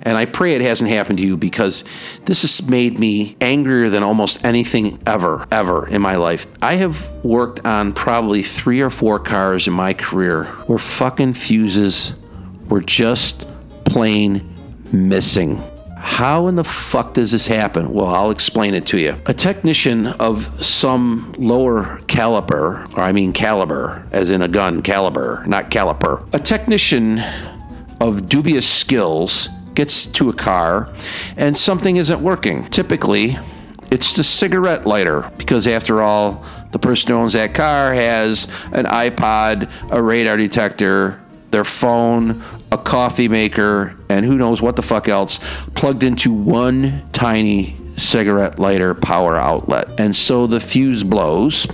And 0.01 0.17
I 0.17 0.25
pray 0.25 0.55
it 0.55 0.61
hasn't 0.61 0.89
happened 0.89 1.19
to 1.19 1.25
you 1.25 1.37
because 1.37 1.83
this 2.25 2.41
has 2.41 2.67
made 2.67 2.97
me 2.97 3.35
angrier 3.41 3.89
than 3.89 4.03
almost 4.03 4.43
anything 4.45 4.99
ever, 5.05 5.47
ever 5.51 5.87
in 5.87 6.01
my 6.01 6.15
life. 6.15 6.47
I 6.61 6.75
have 6.75 7.07
worked 7.23 7.65
on 7.65 7.93
probably 7.93 8.43
three 8.43 8.81
or 8.81 8.89
four 8.89 9.19
cars 9.19 9.67
in 9.67 9.73
my 9.73 9.93
career 9.93 10.45
where 10.67 10.79
fucking 10.79 11.33
fuses 11.33 12.13
were 12.69 12.81
just 12.81 13.45
plain 13.85 14.55
missing. 14.91 15.61
How 15.97 16.47
in 16.47 16.55
the 16.55 16.63
fuck 16.63 17.13
does 17.13 17.31
this 17.31 17.45
happen? 17.45 17.93
Well, 17.93 18.07
I'll 18.07 18.31
explain 18.31 18.73
it 18.73 18.85
to 18.87 18.97
you. 18.97 19.19
A 19.25 19.33
technician 19.33 20.07
of 20.07 20.65
some 20.65 21.33
lower 21.37 21.99
caliber, 22.07 22.87
or 22.95 23.01
I 23.01 23.11
mean 23.11 23.33
caliber, 23.33 24.07
as 24.11 24.29
in 24.29 24.41
a 24.41 24.47
gun, 24.47 24.81
caliber, 24.81 25.43
not 25.45 25.69
caliper. 25.69 26.25
A 26.33 26.39
technician 26.39 27.19
of 27.99 28.29
dubious 28.29 28.67
skills 28.67 29.49
gets 29.79 30.07
to 30.07 30.27
a 30.27 30.33
car 30.33 30.93
and 31.37 31.55
something 31.55 31.95
isn't 31.95 32.19
working. 32.19 32.65
Typically, 32.65 33.39
it's 33.89 34.13
the 34.17 34.25
cigarette 34.25 34.85
lighter 34.85 35.31
because, 35.37 35.67
after 35.67 36.01
all, 36.01 36.43
the 36.71 36.79
person 36.79 37.11
who 37.11 37.15
owns 37.15 37.31
that 37.31 37.53
car 37.53 37.93
has 37.93 38.49
an 38.73 38.83
iPod, 38.83 39.71
a 39.89 40.03
radar 40.03 40.35
detector, 40.35 41.17
their 41.51 41.63
phone, 41.63 42.43
a 42.73 42.77
coffee 42.77 43.29
maker, 43.29 43.95
and 44.09 44.25
who 44.25 44.35
knows 44.35 44.61
what 44.61 44.75
the 44.75 44.81
fuck 44.81 45.07
else 45.07 45.39
plugged 45.75 46.03
into 46.03 46.33
one 46.33 47.01
tiny 47.13 47.77
cigarette 47.95 48.59
lighter 48.59 48.93
power 48.93 49.37
outlet. 49.37 49.97
And 49.97 50.13
so 50.13 50.45
the 50.45 50.59
fuse 50.59 51.05
blows 51.05 51.65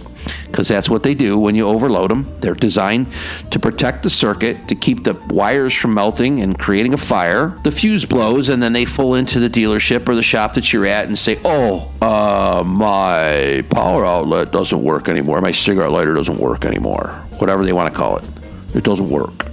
because 0.56 0.70
that's 0.70 0.90
what 0.90 1.04
they 1.04 1.14
do 1.14 1.38
when 1.38 1.54
you 1.54 1.68
overload 1.68 2.10
them. 2.10 2.34
They're 2.40 2.54
designed 2.54 3.08
to 3.52 3.60
protect 3.60 4.04
the 4.04 4.10
circuit, 4.10 4.70
to 4.70 4.76
keep 4.76 5.04
the 5.04 5.16
wires 5.28 5.74
from 5.74 5.94
melting 5.94 6.40
and 6.40 6.58
creating 6.58 6.94
a 6.94 6.98
fire. 6.98 7.60
The 7.64 7.74
fuse 7.74 8.06
blows, 8.06 8.48
and 8.48 8.64
then 8.64 8.72
they 8.72 8.86
pull 8.86 9.16
into 9.16 9.42
the 9.42 9.50
dealership 9.50 10.08
or 10.08 10.16
the 10.16 10.24
shop 10.24 10.54
that 10.54 10.72
you're 10.72 10.86
at 10.86 11.08
and 11.08 11.18
say, 11.18 11.38
Oh, 11.44 11.92
uh, 12.02 12.64
my 12.66 13.66
power 13.70 14.06
outlet 14.06 14.54
doesn't 14.54 14.82
work 14.82 15.10
anymore. 15.10 15.42
My 15.42 15.52
cigarette 15.52 15.92
lighter 15.92 16.14
doesn't 16.14 16.38
work 16.38 16.64
anymore. 16.64 17.10
Whatever 17.38 17.66
they 17.66 17.74
want 17.74 17.94
to 17.94 17.98
call 17.98 18.16
it. 18.20 18.24
It 18.74 18.86
doesn't 18.86 19.10
work. 19.10 19.48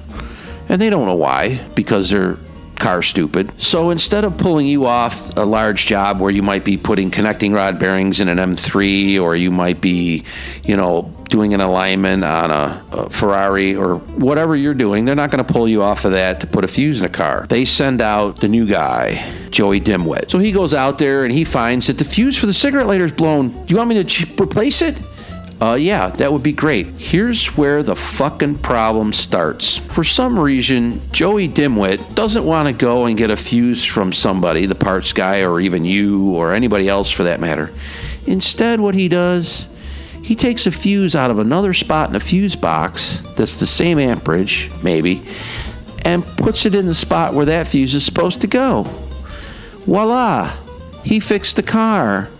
And 0.68 0.80
they 0.80 0.88
don't 0.88 1.06
know 1.06 1.16
why, 1.16 1.58
because 1.74 2.10
they're 2.10 2.38
car 2.82 3.00
stupid. 3.00 3.50
So 3.62 3.90
instead 3.90 4.24
of 4.24 4.36
pulling 4.36 4.66
you 4.66 4.86
off 4.86 5.36
a 5.36 5.44
large 5.44 5.86
job 5.86 6.20
where 6.20 6.32
you 6.32 6.42
might 6.42 6.64
be 6.64 6.76
putting 6.76 7.10
connecting 7.10 7.52
rod 7.52 7.78
bearings 7.78 8.20
in 8.20 8.28
an 8.28 8.38
M3 8.38 9.20
or 9.20 9.36
you 9.36 9.52
might 9.52 9.80
be, 9.80 10.24
you 10.64 10.76
know, 10.76 11.14
doing 11.28 11.54
an 11.54 11.60
alignment 11.60 12.24
on 12.24 12.50
a, 12.50 12.84
a 12.90 13.08
Ferrari 13.08 13.74
or 13.74 13.96
whatever 14.18 14.56
you're 14.56 14.74
doing, 14.74 15.04
they're 15.04 15.14
not 15.14 15.30
going 15.30 15.42
to 15.42 15.50
pull 15.50 15.68
you 15.68 15.80
off 15.80 16.04
of 16.04 16.12
that 16.12 16.40
to 16.40 16.46
put 16.46 16.64
a 16.64 16.68
fuse 16.68 16.98
in 16.98 17.06
a 17.06 17.08
car. 17.08 17.46
They 17.48 17.64
send 17.64 18.02
out 18.02 18.38
the 18.38 18.48
new 18.48 18.66
guy, 18.66 19.24
Joey 19.50 19.80
Dimwit. 19.80 20.28
So 20.30 20.38
he 20.38 20.50
goes 20.50 20.74
out 20.74 20.98
there 20.98 21.24
and 21.24 21.32
he 21.32 21.44
finds 21.44 21.86
that 21.86 21.98
the 21.98 22.04
fuse 22.04 22.36
for 22.36 22.46
the 22.46 22.54
cigarette 22.54 22.88
lighter 22.88 23.04
is 23.04 23.12
blown. 23.12 23.50
Do 23.64 23.72
you 23.72 23.76
want 23.76 23.90
me 23.90 24.02
to 24.02 24.42
replace 24.42 24.82
it? 24.82 24.98
Uh, 25.62 25.74
yeah, 25.74 26.08
that 26.08 26.32
would 26.32 26.42
be 26.42 26.52
great. 26.52 26.88
Here's 26.98 27.56
where 27.56 27.84
the 27.84 27.94
fucking 27.94 28.58
problem 28.58 29.12
starts. 29.12 29.78
For 29.78 30.02
some 30.02 30.36
reason, 30.36 31.00
Joey 31.12 31.48
Dimwit 31.48 32.16
doesn't 32.16 32.44
want 32.44 32.66
to 32.66 32.74
go 32.74 33.06
and 33.06 33.16
get 33.16 33.30
a 33.30 33.36
fuse 33.36 33.84
from 33.84 34.12
somebody, 34.12 34.66
the 34.66 34.74
parts 34.74 35.12
guy, 35.12 35.42
or 35.42 35.60
even 35.60 35.84
you, 35.84 36.34
or 36.34 36.52
anybody 36.52 36.88
else 36.88 37.12
for 37.12 37.22
that 37.22 37.38
matter. 37.38 37.72
Instead, 38.26 38.80
what 38.80 38.96
he 38.96 39.08
does, 39.08 39.68
he 40.24 40.34
takes 40.34 40.66
a 40.66 40.72
fuse 40.72 41.14
out 41.14 41.30
of 41.30 41.38
another 41.38 41.74
spot 41.74 42.10
in 42.10 42.16
a 42.16 42.20
fuse 42.20 42.56
box 42.56 43.20
that's 43.36 43.54
the 43.54 43.66
same 43.66 44.00
amperage, 44.00 44.68
maybe, 44.82 45.22
and 46.04 46.26
puts 46.38 46.66
it 46.66 46.74
in 46.74 46.86
the 46.86 46.94
spot 46.94 47.34
where 47.34 47.46
that 47.46 47.68
fuse 47.68 47.94
is 47.94 48.04
supposed 48.04 48.40
to 48.40 48.48
go. 48.48 48.82
Voila! 49.86 50.56
He 51.04 51.20
fixed 51.20 51.54
the 51.54 51.62
car. 51.62 52.30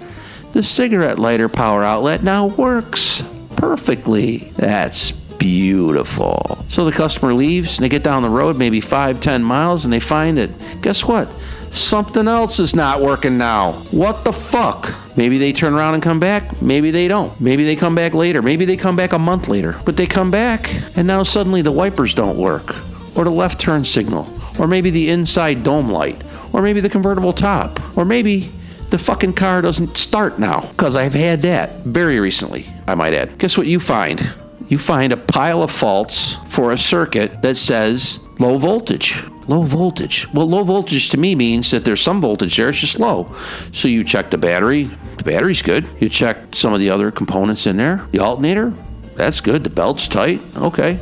The 0.53 0.63
cigarette 0.63 1.19
lighter 1.19 1.49
power 1.49 1.83
outlet 1.83 2.23
now 2.23 2.47
works 2.47 3.25
perfectly. 3.57 4.39
That's 4.57 5.11
beautiful. 5.13 6.63
So 6.69 6.85
the 6.85 6.93
customer 6.93 7.33
leaves 7.33 7.79
and 7.79 7.85
they 7.85 7.89
get 7.89 8.03
down 8.03 8.23
the 8.23 8.29
road 8.29 8.57
maybe 8.57 8.81
five, 8.81 9.21
ten 9.21 9.43
miles 9.43 9.85
and 9.85 9.93
they 9.93 9.99
find 9.99 10.37
that, 10.39 10.51
guess 10.83 11.05
what? 11.05 11.33
Something 11.71 12.29
else 12.29 12.61
is 12.61 12.77
not 12.77 13.01
working 13.01 13.39
now. 13.39 13.73
What 13.93 14.25
the 14.25 14.33
fuck? 14.33 14.95
Maybe 15.17 15.39
they 15.39 15.53
turn 15.53 15.73
around 15.73 15.95
and 15.95 16.03
come 16.03 16.21
back. 16.21 16.61
Maybe 16.61 16.91
they 16.91 17.09
don't. 17.09 17.39
Maybe 17.41 17.65
they 17.65 17.75
come 17.75 17.95
back 17.95 18.13
later. 18.13 18.43
Maybe 18.43 18.67
they 18.67 18.77
come 18.77 18.95
back 18.95 19.13
a 19.13 19.19
month 19.19 19.49
later. 19.49 19.81
But 19.87 19.97
they 19.97 20.07
come 20.07 20.31
back 20.31 20.71
and 20.97 21.07
now 21.07 21.23
suddenly 21.23 21.63
the 21.63 21.73
wipers 21.73 22.15
don't 22.15 22.37
work, 22.37 22.77
or 23.17 23.25
the 23.25 23.31
left 23.31 23.59
turn 23.59 23.85
signal, 23.85 24.29
or 24.59 24.67
maybe 24.67 24.91
the 24.91 25.09
inside 25.09 25.63
dome 25.63 25.89
light, 25.91 26.23
or 26.53 26.61
maybe 26.61 26.81
the 26.81 26.91
convertible 26.91 27.33
top, 27.33 27.81
or 27.97 28.05
maybe 28.05 28.51
the 28.93 28.99
fucking 28.99 29.33
car 29.33 29.63
doesn't 29.63 29.97
start 29.97 30.39
now 30.39 30.61
because 30.61 30.97
I've 30.97 31.15
had 31.15 31.41
that 31.43 31.79
very 31.79 32.21
recently, 32.21 32.67
I 32.87 32.95
might 32.95 33.15
add. 33.15 33.39
Guess 33.39 33.57
what 33.57 33.67
you 33.67 33.81
find? 33.81 34.35
You 34.69 34.79
find 34.79 35.15
a 35.15 35.17
pile 35.17 35.63
of 35.63 35.71
faults 35.71 36.37
for 36.49 36.73
a 36.73 36.79
circuit 36.79 37.41
that 37.41 37.57
says 37.57 38.19
low 38.39 38.59
voltage. 38.59 39.25
Low 39.49 39.63
voltage. 39.63 40.31
Well, 40.35 40.47
low 40.47 40.63
voltage 40.63 41.09
to 41.09 41.17
me 41.17 41.35
means 41.35 41.71
that 41.71 41.87
there's 41.87 42.03
some 42.03 42.21
voltage 42.21 42.55
there, 42.59 42.69
it's 42.69 42.81
just 42.81 43.01
low. 43.01 43.35
So 43.73 43.89
you 43.89 44.05
check 44.05 44.31
the 44.31 44.37
battery, 44.37 44.91
the 45.17 45.25
battery's 45.25 45.63
good. 45.63 45.89
You 45.99 46.11
check 46.11 46.55
some 46.55 46.75
of 46.75 46.79
the 46.79 46.91
other 46.91 47.11
components 47.11 47.67
in 47.67 47.79
there. 47.79 48.07
The 48.13 48.19
alternator, 48.19 48.75
that's 49.15 49.41
good. 49.41 49.65
The 49.65 49.71
belt's 49.71 50.07
tight. 50.07 50.43
Okay. 50.55 51.01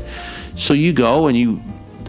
So 0.56 0.74
you 0.74 0.92
go 0.92 1.26
and 1.26 1.36
you 1.36 1.60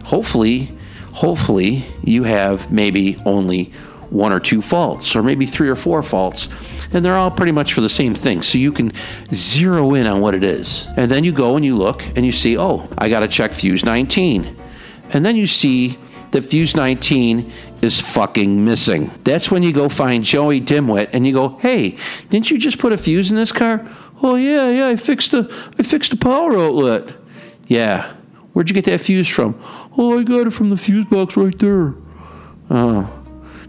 hopefully, 0.04 0.70
hopefully, 1.12 1.84
you 2.04 2.22
have 2.22 2.70
maybe 2.70 3.16
only 3.26 3.72
one 4.12 4.32
or 4.32 4.40
two 4.40 4.60
faults, 4.60 5.16
or 5.16 5.22
maybe 5.22 5.46
three 5.46 5.68
or 5.68 5.76
four 5.76 6.02
faults, 6.02 6.48
and 6.92 7.04
they're 7.04 7.16
all 7.16 7.30
pretty 7.30 7.52
much 7.52 7.72
for 7.72 7.80
the 7.80 7.88
same 7.88 8.14
thing. 8.14 8.42
So 8.42 8.58
you 8.58 8.70
can 8.72 8.92
zero 9.32 9.94
in 9.94 10.06
on 10.06 10.20
what 10.20 10.34
it 10.34 10.44
is. 10.44 10.86
And 10.96 11.10
then 11.10 11.24
you 11.24 11.32
go 11.32 11.56
and 11.56 11.64
you 11.64 11.76
look 11.76 12.06
and 12.16 12.26
you 12.26 12.32
see, 12.32 12.58
oh, 12.58 12.86
I 12.98 13.08
got 13.08 13.20
to 13.20 13.28
check 13.28 13.52
fuse 13.52 13.84
19. 13.84 14.56
And 15.10 15.24
then 15.24 15.36
you 15.36 15.46
see 15.46 15.98
that 16.32 16.42
fuse 16.42 16.76
19 16.76 17.50
is 17.82 18.00
fucking 18.00 18.64
missing. 18.64 19.10
That's 19.24 19.50
when 19.50 19.62
you 19.62 19.72
go 19.72 19.88
find 19.88 20.22
Joey 20.22 20.60
Dimwit 20.60 21.10
and 21.12 21.26
you 21.26 21.32
go, 21.32 21.58
hey, 21.58 21.96
didn't 22.30 22.50
you 22.50 22.58
just 22.58 22.78
put 22.78 22.92
a 22.92 22.96
fuse 22.96 23.30
in 23.30 23.36
this 23.36 23.52
car? 23.52 23.88
Oh 24.22 24.36
yeah, 24.36 24.68
yeah, 24.70 24.86
I 24.88 24.96
fixed 24.96 25.34
a 25.34 25.48
I 25.78 25.82
fixed 25.82 26.12
a 26.12 26.16
power 26.16 26.56
outlet. 26.56 27.14
Yeah. 27.66 28.14
Where'd 28.52 28.68
you 28.68 28.74
get 28.74 28.84
that 28.84 29.00
fuse 29.00 29.28
from? 29.28 29.58
Oh, 29.96 30.18
I 30.18 30.24
got 30.24 30.46
it 30.46 30.52
from 30.52 30.68
the 30.68 30.76
fuse 30.76 31.06
box 31.06 31.36
right 31.36 31.58
there. 31.58 31.94
Oh, 32.70 33.21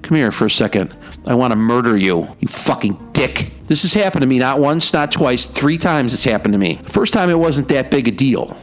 come 0.03 0.17
here 0.17 0.31
for 0.31 0.45
a 0.45 0.49
second. 0.49 0.93
I 1.25 1.33
want 1.33 1.51
to 1.51 1.55
murder 1.55 1.97
you, 1.97 2.27
you 2.39 2.47
fucking 2.47 3.11
dick. 3.13 3.51
This 3.63 3.81
has 3.83 3.93
happened 3.93 4.21
to 4.21 4.27
me 4.27 4.37
not 4.37 4.59
once, 4.59 4.93
not 4.93 5.11
twice, 5.11 5.45
three 5.45 5.77
times 5.77 6.13
it's 6.13 6.25
happened 6.25 6.51
to 6.51 6.57
me. 6.57 6.79
First 6.83 7.13
time 7.13 7.29
it 7.29 7.39
wasn't 7.39 7.69
that 7.69 7.89
big 7.89 8.07
a 8.07 8.11
deal. 8.11 8.55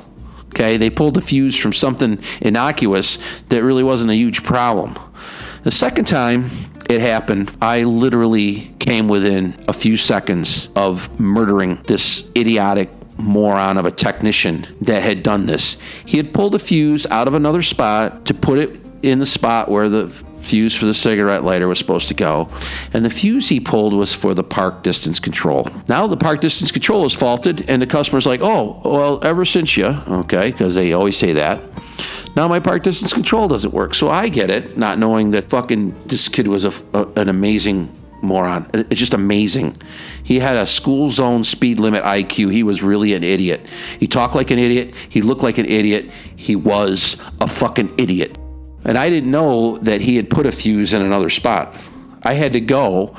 Okay, 0.49 0.77
they 0.77 0.91
pulled 0.91 1.15
the 1.15 1.23
fuse 1.23 1.57
from 1.57 1.73
something 1.73 2.19
innocuous 2.41 3.19
that 3.49 3.63
really 3.63 3.83
wasn't 3.83 4.11
a 4.11 4.17
huge 4.17 4.43
problem. 4.43 4.97
The 5.63 5.71
second 5.71 6.07
time 6.07 6.51
it 6.89 7.01
happened, 7.01 7.57
I 7.63 7.85
literally 7.85 8.75
came 8.79 9.09
within 9.09 9.63
a 9.69 9.73
few 9.73 9.97
seconds 9.97 10.69
of 10.77 11.21
murdering 11.21 11.81
this 11.85 12.31
idiotic 12.37 12.91
moron 13.17 13.79
of 13.79 13.87
a 13.87 13.91
technician 13.91 14.67
that 14.81 15.03
had 15.03 15.23
done 15.23 15.47
this. 15.47 15.77
He 16.05 16.17
had 16.17 16.35
pulled 16.35 16.55
a 16.55 16.59
fuse 16.59 17.07
out 17.07 17.29
of 17.29 17.35
another 17.35 17.63
spot 17.63 18.27
to 18.27 18.35
put 18.35 18.59
it 18.59 18.81
in 19.03 19.19
the 19.19 19.27
spot 19.27 19.69
where 19.69 19.89
the 19.89 20.09
fuse 20.41 20.75
for 20.75 20.87
the 20.87 20.95
cigarette 20.95 21.45
lighter 21.45 21.69
was 21.69 21.79
supposed 21.79 22.09
to 22.09 22.15
go. 22.15 22.49
And 22.93 23.05
the 23.05 23.11
fuse 23.11 23.49
he 23.49 23.61
pulled 23.61 23.95
was 23.95 24.13
for 24.15 24.35
the 24.35 24.45
park 24.45 24.83
distance 24.83 25.21
control. 25.21 25.69
Now 25.89 26.07
the 26.07 26.17
park 26.17 26.41
distance 26.41 26.71
control 26.73 27.05
is 27.05 27.15
faulted, 27.15 27.69
and 27.69 27.81
the 27.81 27.87
customer's 27.87 28.27
like, 28.27 28.41
oh, 28.43 28.81
well, 28.85 29.25
ever 29.25 29.45
since 29.45 29.77
you, 29.77 29.87
okay, 29.87 30.51
because 30.51 30.75
they 30.75 30.93
always 30.93 31.17
say 31.17 31.33
that. 31.35 31.63
Now 32.37 32.49
my 32.49 32.61
park 32.61 32.83
distance 32.83 33.13
control 33.13 33.49
doesn't 33.49 33.73
work. 33.73 33.95
So 33.95 34.09
I 34.09 34.29
get 34.29 34.51
it, 34.51 34.77
not 34.77 34.99
knowing 34.99 35.33
that 35.33 35.51
fucking 35.51 35.99
this 36.07 36.29
kid 36.29 36.47
was 36.47 36.65
a, 36.65 36.73
a, 36.95 37.07
an 37.17 37.29
amazing 37.29 37.91
moron. 38.23 38.69
It's 38.73 38.99
just 39.01 39.15
amazing. 39.15 39.77
He 40.23 40.39
had 40.39 40.57
a 40.57 40.67
school 40.67 41.11
zone 41.11 41.45
speed 41.45 41.81
limit 41.81 42.05
IQ. 42.05 42.53
He 42.53 42.63
was 42.63 42.83
really 42.83 43.15
an 43.15 43.25
idiot. 43.25 43.67
He 43.99 44.07
talked 44.07 44.35
like 44.35 44.51
an 44.51 44.59
idiot. 44.59 44.95
He 45.09 45.23
looked 45.23 45.43
like 45.43 45.59
an 45.59 45.67
idiot. 45.67 46.11
He 46.37 46.57
was 46.57 47.21
a 47.41 47.49
fucking 47.49 47.95
idiot. 47.99 48.37
And 48.85 48.97
I 48.97 49.11
didn't 49.11 49.31
know 49.31 49.79
that 49.79 50.01
he 50.01 50.17
had 50.17 50.31
put 50.31 50.47
a 50.47 50.53
fuse 50.53 50.95
in 50.95 51.03
another 51.03 51.31
spot. 51.31 51.75
I 52.23 52.35
had 52.35 52.53
to 52.53 52.61
go 52.61 53.17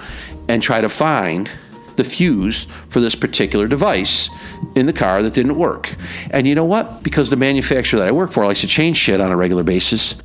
and 0.47 0.61
try 0.61 0.81
to 0.81 0.89
find 0.89 1.49
the 1.95 2.03
fuse 2.03 2.65
for 2.89 2.99
this 2.99 3.15
particular 3.15 3.67
device 3.67 4.29
in 4.75 4.85
the 4.85 4.93
car 4.93 5.21
that 5.23 5.33
didn't 5.33 5.55
work. 5.55 5.93
And 6.31 6.47
you 6.47 6.55
know 6.55 6.65
what? 6.65 7.03
Because 7.03 7.29
the 7.29 7.35
manufacturer 7.35 7.99
that 7.99 8.07
I 8.07 8.11
work 8.11 8.31
for 8.31 8.45
likes 8.45 8.61
to 8.61 8.67
change 8.67 8.97
shit 8.97 9.21
on 9.21 9.31
a 9.31 9.37
regular 9.37 9.63
basis, 9.63 10.15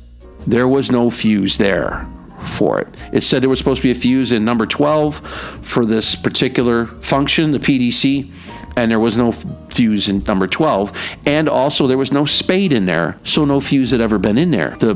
there 0.45 0.67
was 0.67 0.91
no 0.91 1.09
fuse 1.09 1.57
there 1.57 2.07
for 2.51 2.79
it. 2.79 2.87
It 3.11 3.21
said 3.21 3.41
there 3.41 3.49
was 3.49 3.59
supposed 3.59 3.81
to 3.81 3.87
be 3.87 3.91
a 3.91 3.95
fuse 3.95 4.31
in 4.31 4.45
number 4.45 4.65
12 4.65 5.17
for 5.65 5.85
this 5.85 6.15
particular 6.15 6.85
function, 6.85 7.51
the 7.51 7.59
PDC, 7.59 8.31
and 8.77 8.91
there 8.91 8.99
was 8.99 9.17
no 9.17 9.31
fuse 9.31 10.07
in 10.07 10.19
number 10.19 10.47
12. 10.47 11.17
And 11.25 11.49
also 11.49 11.87
there 11.87 11.97
was 11.97 12.11
no 12.11 12.25
spade 12.25 12.71
in 12.71 12.85
there, 12.85 13.17
so 13.23 13.43
no 13.43 13.59
fuse 13.59 13.91
had 13.91 14.01
ever 14.01 14.17
been 14.17 14.37
in 14.37 14.51
there. 14.51 14.77
The 14.79 14.95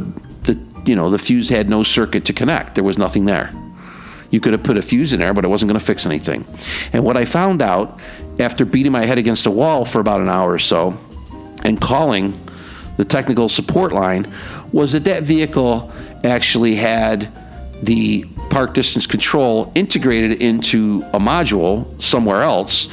you 0.86 0.96
know, 0.96 1.10
the 1.10 1.20
fuse 1.20 1.50
had 1.50 1.70
no 1.70 1.84
circuit 1.84 2.26
to 2.26 2.34
connect. 2.34 2.76
There 2.76 2.84
was 2.84 2.98
nothing 2.98 3.26
there. 3.26 3.52
You 4.30 4.40
could 4.40 4.54
have 4.54 4.64
put 4.64 4.78
a 4.78 4.82
fuse 4.82 5.14
in 5.14 5.20
there, 5.20 5.34
but 5.34 5.44
it 5.44 5.50
wasn't 5.50 5.70
going 5.70 5.80
to 5.80 5.86
fix 5.86 6.06
anything. 6.06 6.46
And 6.94 7.04
what 7.04 7.18
I 7.18 7.26
found 7.26 7.62
out 7.62 8.00
after 8.40 8.66
beating 8.66 8.92
my 8.92 9.06
head 9.06 9.18
against 9.18 9.46
a 9.46 9.52
wall 9.52 9.86
for 9.86 10.00
about 10.00 10.22
an 10.22 10.30
hour 10.30 10.52
or 10.52 10.60
so 10.60 10.98
and 11.64 11.80
calling 11.80 12.40
the 12.98 13.06
technical 13.06 13.50
support 13.50 13.92
line 13.92 14.32
was 14.72 14.94
that 14.94 15.04
that 15.04 15.24
vehicle 15.24 15.92
actually 16.24 16.76
had 16.76 17.32
the 17.84 18.26
park 18.50 18.74
distance 18.74 19.06
control 19.06 19.72
integrated 19.76 20.42
into 20.42 21.04
a 21.14 21.20
module 21.20 22.02
somewhere 22.02 22.42
else 22.42 22.90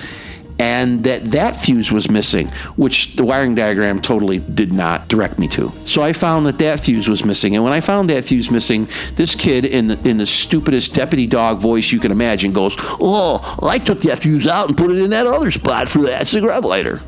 and 0.59 1.05
that 1.05 1.25
that 1.27 1.59
fuse 1.59 1.93
was 1.93 2.11
missing, 2.11 2.49
which 2.77 3.15
the 3.17 3.25
wiring 3.25 3.55
diagram 3.55 4.01
totally 4.01 4.39
did 4.39 4.73
not 4.73 5.09
direct 5.09 5.39
me 5.39 5.47
to. 5.49 5.73
So 5.85 6.03
I 6.03 6.13
found 6.13 6.47
that 6.47 6.59
that 6.59 6.81
fuse 6.81 7.09
was 7.09 7.25
missing, 7.25 7.55
and 7.55 7.63
when 7.63 7.73
I 7.73 7.81
found 7.81 8.11
that 8.11 8.25
fuse 8.25 8.51
missing, 8.51 8.89
this 9.15 9.35
kid 9.35 9.65
in 9.65 9.89
the, 9.89 10.09
in 10.09 10.19
the 10.19 10.27
stupidest 10.27 10.95
Deputy 10.95 11.27
Dawg 11.27 11.59
voice 11.59 11.93
you 11.93 12.01
can 12.01 12.11
imagine 12.11 12.53
goes, 12.53 12.75
"Oh, 12.79 13.59
I 13.63 13.79
took 13.79 14.01
that 14.03 14.21
fuse 14.21 14.47
out 14.47 14.69
and 14.69 14.77
put 14.77 14.91
it 14.91 14.99
in 14.99 15.11
that 15.11 15.27
other 15.27 15.51
spot 15.51 15.89
for 15.89 16.03
that 16.03 16.27
cigarette 16.27 16.65
lighter." 16.65 17.01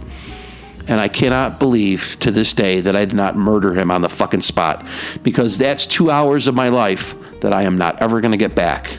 And 0.89 1.01
I 1.01 1.09
cannot 1.09 1.61
believe 1.61 2.17
to 2.21 2.31
this 2.31 2.53
day 2.53 2.81
that 2.81 2.97
I 2.97 3.05
did 3.05 3.15
not 3.15 3.37
murder 3.37 3.75
him 3.75 3.91
on 3.91 4.03
the 4.03 4.09
fucking 4.09 4.41
spot 4.41 4.87
because 5.23 5.57
that's 5.57 5.87
two 5.87 6.11
hours 6.11 6.47
of 6.47 6.55
my 6.55 6.69
life 6.69 7.41
that 7.41 7.53
I 7.53 7.63
am 7.63 7.79
not 7.79 8.03
ever 8.03 8.21
going 8.21 8.33
to 8.33 8.39
get 8.39 8.57
back. 8.57 8.99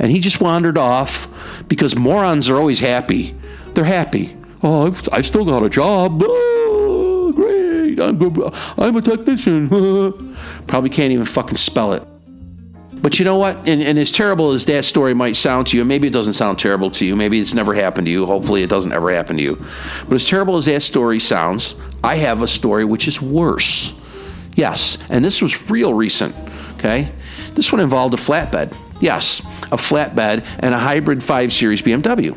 And 0.00 0.10
he 0.10 0.18
just 0.18 0.40
wandered 0.40 0.78
off 0.78 1.28
because 1.68 1.94
morons 1.94 2.48
are 2.48 2.56
always 2.56 2.80
happy 2.80 3.36
they're 3.80 3.86
happy. 3.86 4.36
Oh, 4.62 4.94
I've 5.10 5.24
still 5.24 5.46
got 5.46 5.62
a 5.62 5.70
job. 5.70 6.22
Oh, 6.22 7.32
great. 7.34 7.98
I'm. 7.98 8.20
I'm 8.76 8.94
a 8.94 9.00
technician. 9.00 9.68
Probably 10.66 10.90
can't 10.90 11.12
even 11.12 11.24
fucking 11.24 11.56
spell 11.56 11.94
it. 11.94 12.02
But 12.92 13.18
you 13.18 13.24
know 13.24 13.38
what? 13.38 13.56
And, 13.66 13.82
and, 13.82 13.98
as 13.98 14.12
terrible 14.12 14.52
as 14.52 14.66
that 14.66 14.84
story 14.84 15.14
might 15.14 15.36
sound 15.36 15.68
to 15.68 15.78
you, 15.78 15.86
maybe 15.86 16.06
it 16.06 16.12
doesn't 16.12 16.34
sound 16.34 16.58
terrible 16.58 16.90
to 16.90 17.06
you. 17.06 17.16
Maybe 17.16 17.40
it's 17.40 17.54
never 17.54 17.72
happened 17.72 18.06
to 18.06 18.10
you. 18.10 18.26
Hopefully, 18.26 18.62
it 18.62 18.68
doesn't 18.68 18.92
ever 18.92 19.10
happen 19.10 19.38
to 19.38 19.42
you. 19.42 19.56
But 20.06 20.16
as 20.16 20.28
terrible 20.28 20.58
as 20.58 20.66
that 20.66 20.82
story 20.82 21.20
sounds, 21.20 21.74
I 22.04 22.16
have 22.16 22.42
a 22.42 22.46
story 22.46 22.84
which 22.84 23.08
is 23.08 23.22
worse. 23.22 24.04
Yes, 24.56 24.98
and 25.08 25.24
this 25.24 25.40
was 25.40 25.70
real 25.70 25.94
recent. 25.94 26.34
Okay, 26.74 27.10
this 27.54 27.72
one 27.72 27.80
involved 27.80 28.12
a 28.12 28.18
flatbed. 28.18 28.76
Yes, 29.00 29.40
a 29.72 29.76
flatbed 29.76 30.46
and 30.58 30.74
a 30.74 30.78
hybrid 30.78 31.24
5 31.24 31.50
Series 31.50 31.80
BMW. 31.80 32.36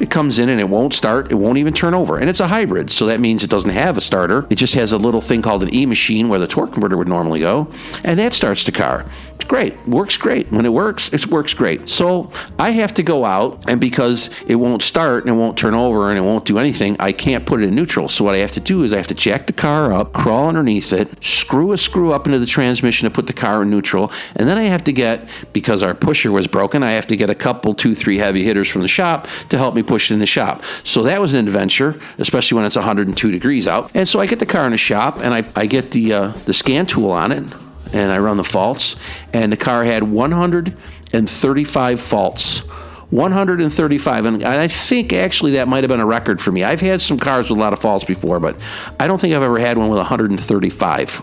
It 0.00 0.10
comes 0.10 0.38
in 0.38 0.48
and 0.48 0.60
it 0.60 0.68
won't 0.68 0.94
start. 0.94 1.30
It 1.30 1.36
won't 1.36 1.58
even 1.58 1.72
turn 1.72 1.94
over. 1.94 2.18
And 2.18 2.28
it's 2.28 2.40
a 2.40 2.48
hybrid, 2.48 2.90
so 2.90 3.06
that 3.06 3.20
means 3.20 3.42
it 3.42 3.50
doesn't 3.50 3.70
have 3.70 3.96
a 3.96 4.00
starter. 4.00 4.46
It 4.50 4.56
just 4.56 4.74
has 4.74 4.92
a 4.92 4.98
little 4.98 5.20
thing 5.20 5.42
called 5.42 5.62
an 5.62 5.74
E 5.74 5.86
machine 5.86 6.28
where 6.28 6.38
the 6.38 6.46
torque 6.46 6.72
converter 6.72 6.96
would 6.96 7.08
normally 7.08 7.40
go, 7.40 7.68
and 8.02 8.18
that 8.18 8.32
starts 8.32 8.64
the 8.64 8.72
car. 8.72 9.06
It's 9.34 9.44
great. 9.44 9.76
Works 9.86 10.16
great. 10.16 10.50
When 10.50 10.64
it 10.64 10.72
works, 10.72 11.12
it 11.12 11.26
works 11.26 11.52
great. 11.54 11.88
So 11.88 12.30
I 12.58 12.70
have 12.70 12.94
to 12.94 13.02
go 13.02 13.24
out, 13.24 13.68
and 13.68 13.80
because 13.80 14.30
it 14.46 14.54
won't 14.54 14.80
start 14.80 15.24
and 15.24 15.34
it 15.34 15.38
won't 15.38 15.58
turn 15.58 15.74
over 15.74 16.08
and 16.08 16.18
it 16.18 16.22
won't 16.22 16.44
do 16.44 16.58
anything, 16.58 16.96
I 16.98 17.12
can't 17.12 17.44
put 17.44 17.60
it 17.60 17.66
in 17.66 17.74
neutral. 17.74 18.08
So 18.08 18.24
what 18.24 18.34
I 18.34 18.38
have 18.38 18.52
to 18.52 18.60
do 18.60 18.84
is 18.84 18.92
I 18.92 18.96
have 18.96 19.08
to 19.08 19.14
jack 19.14 19.46
the 19.46 19.52
car 19.52 19.92
up, 19.92 20.12
crawl 20.12 20.48
underneath 20.48 20.92
it, 20.92 21.22
screw 21.22 21.72
a 21.72 21.78
screw 21.78 22.12
up 22.12 22.26
into 22.26 22.38
the 22.38 22.46
transmission 22.46 23.06
to 23.06 23.14
put 23.14 23.26
the 23.26 23.32
car 23.32 23.62
in 23.62 23.70
neutral, 23.70 24.10
and 24.36 24.48
then 24.48 24.56
I 24.56 24.62
have 24.62 24.84
to 24.84 24.92
get, 24.92 25.28
because 25.52 25.82
our 25.82 25.94
pusher 25.94 26.32
was 26.32 26.46
broken, 26.46 26.82
I 26.82 26.92
have 26.92 27.06
to 27.08 27.16
get 27.16 27.28
a 27.28 27.34
couple, 27.34 27.74
two, 27.74 27.94
three 27.94 28.16
heavy 28.16 28.44
hitters 28.44 28.68
from 28.68 28.82
the 28.82 28.88
shop 28.88 29.26
to 29.50 29.58
help 29.58 29.74
me 29.74 29.82
push 29.82 30.10
it 30.10 30.14
in 30.14 30.20
the 30.20 30.26
shop. 30.26 30.64
So 30.84 31.02
that 31.02 31.20
was 31.20 31.34
an 31.34 31.46
adventure, 31.46 32.00
especially 32.18 32.56
when 32.56 32.64
it's 32.64 32.76
102 32.76 33.30
degrees 33.30 33.68
out. 33.68 33.90
And 33.94 34.08
so 34.08 34.20
I 34.20 34.26
get 34.26 34.38
the 34.38 34.46
car 34.46 34.64
in 34.64 34.72
the 34.72 34.78
shop 34.78 35.18
and 35.18 35.34
I, 35.34 35.44
I 35.54 35.66
get 35.66 35.90
the 35.90 36.12
uh, 36.12 36.28
the 36.46 36.54
scan 36.54 36.86
tool 36.86 37.10
on 37.10 37.32
it 37.32 37.44
and 37.92 38.10
I 38.10 38.18
run 38.18 38.36
the 38.36 38.44
faults, 38.44 38.96
and 39.32 39.52
the 39.52 39.56
car 39.56 39.84
had 39.84 40.02
135 40.02 42.00
faults. 42.00 42.62
135, 43.10 44.26
and 44.26 44.42
I 44.44 44.66
think 44.66 45.12
actually 45.12 45.52
that 45.52 45.68
might 45.68 45.84
have 45.84 45.88
been 45.88 46.00
a 46.00 46.06
record 46.06 46.40
for 46.40 46.50
me. 46.50 46.64
I've 46.64 46.80
had 46.80 47.00
some 47.00 47.18
cars 47.18 47.48
with 47.48 47.58
a 47.58 47.60
lot 47.60 47.72
of 47.72 47.78
faults 47.78 48.04
before, 48.04 48.40
but 48.40 48.56
I 48.98 49.06
don't 49.06 49.20
think 49.20 49.34
I've 49.34 49.42
ever 49.42 49.58
had 49.58 49.78
one 49.78 49.88
with 49.88 49.98
135. 49.98 51.22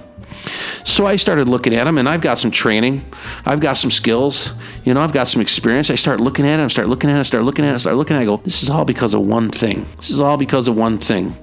So 0.86 1.06
I 1.06 1.16
started 1.18 1.48
looking 1.48 1.76
at 1.76 1.84
them, 1.84 1.98
and 1.98 2.08
I've 2.08 2.22
got 2.22 2.40
some 2.40 2.50
training, 2.50 3.04
I've 3.46 3.60
got 3.60 3.74
some 3.74 3.92
skills, 3.92 4.54
you 4.86 4.94
know, 4.94 5.02
I've 5.02 5.14
got 5.14 5.28
some 5.28 5.42
experience. 5.42 5.90
I 5.90 5.96
start 5.96 6.20
looking 6.20 6.48
at 6.48 6.58
them, 6.58 6.70
start 6.70 6.88
looking 6.88 7.10
at 7.10 7.18
it, 7.18 7.20
I 7.20 7.24
start 7.24 7.44
looking 7.44 7.66
at 7.66 7.72
it, 7.72 7.76
I 7.76 7.78
start 7.78 7.98
looking 7.98 8.16
at 8.16 8.20
it. 8.20 8.24
I 8.24 8.26
go, 8.26 8.38
this 8.38 8.64
is 8.64 8.70
all 8.70 8.86
because 8.86 9.14
of 9.14 9.22
one 9.22 9.50
thing. 9.50 9.86
This 9.98 10.10
is 10.10 10.20
all 10.20 10.38
because 10.38 10.68
of 10.68 10.76
one 10.76 10.98
thing. 10.98 11.36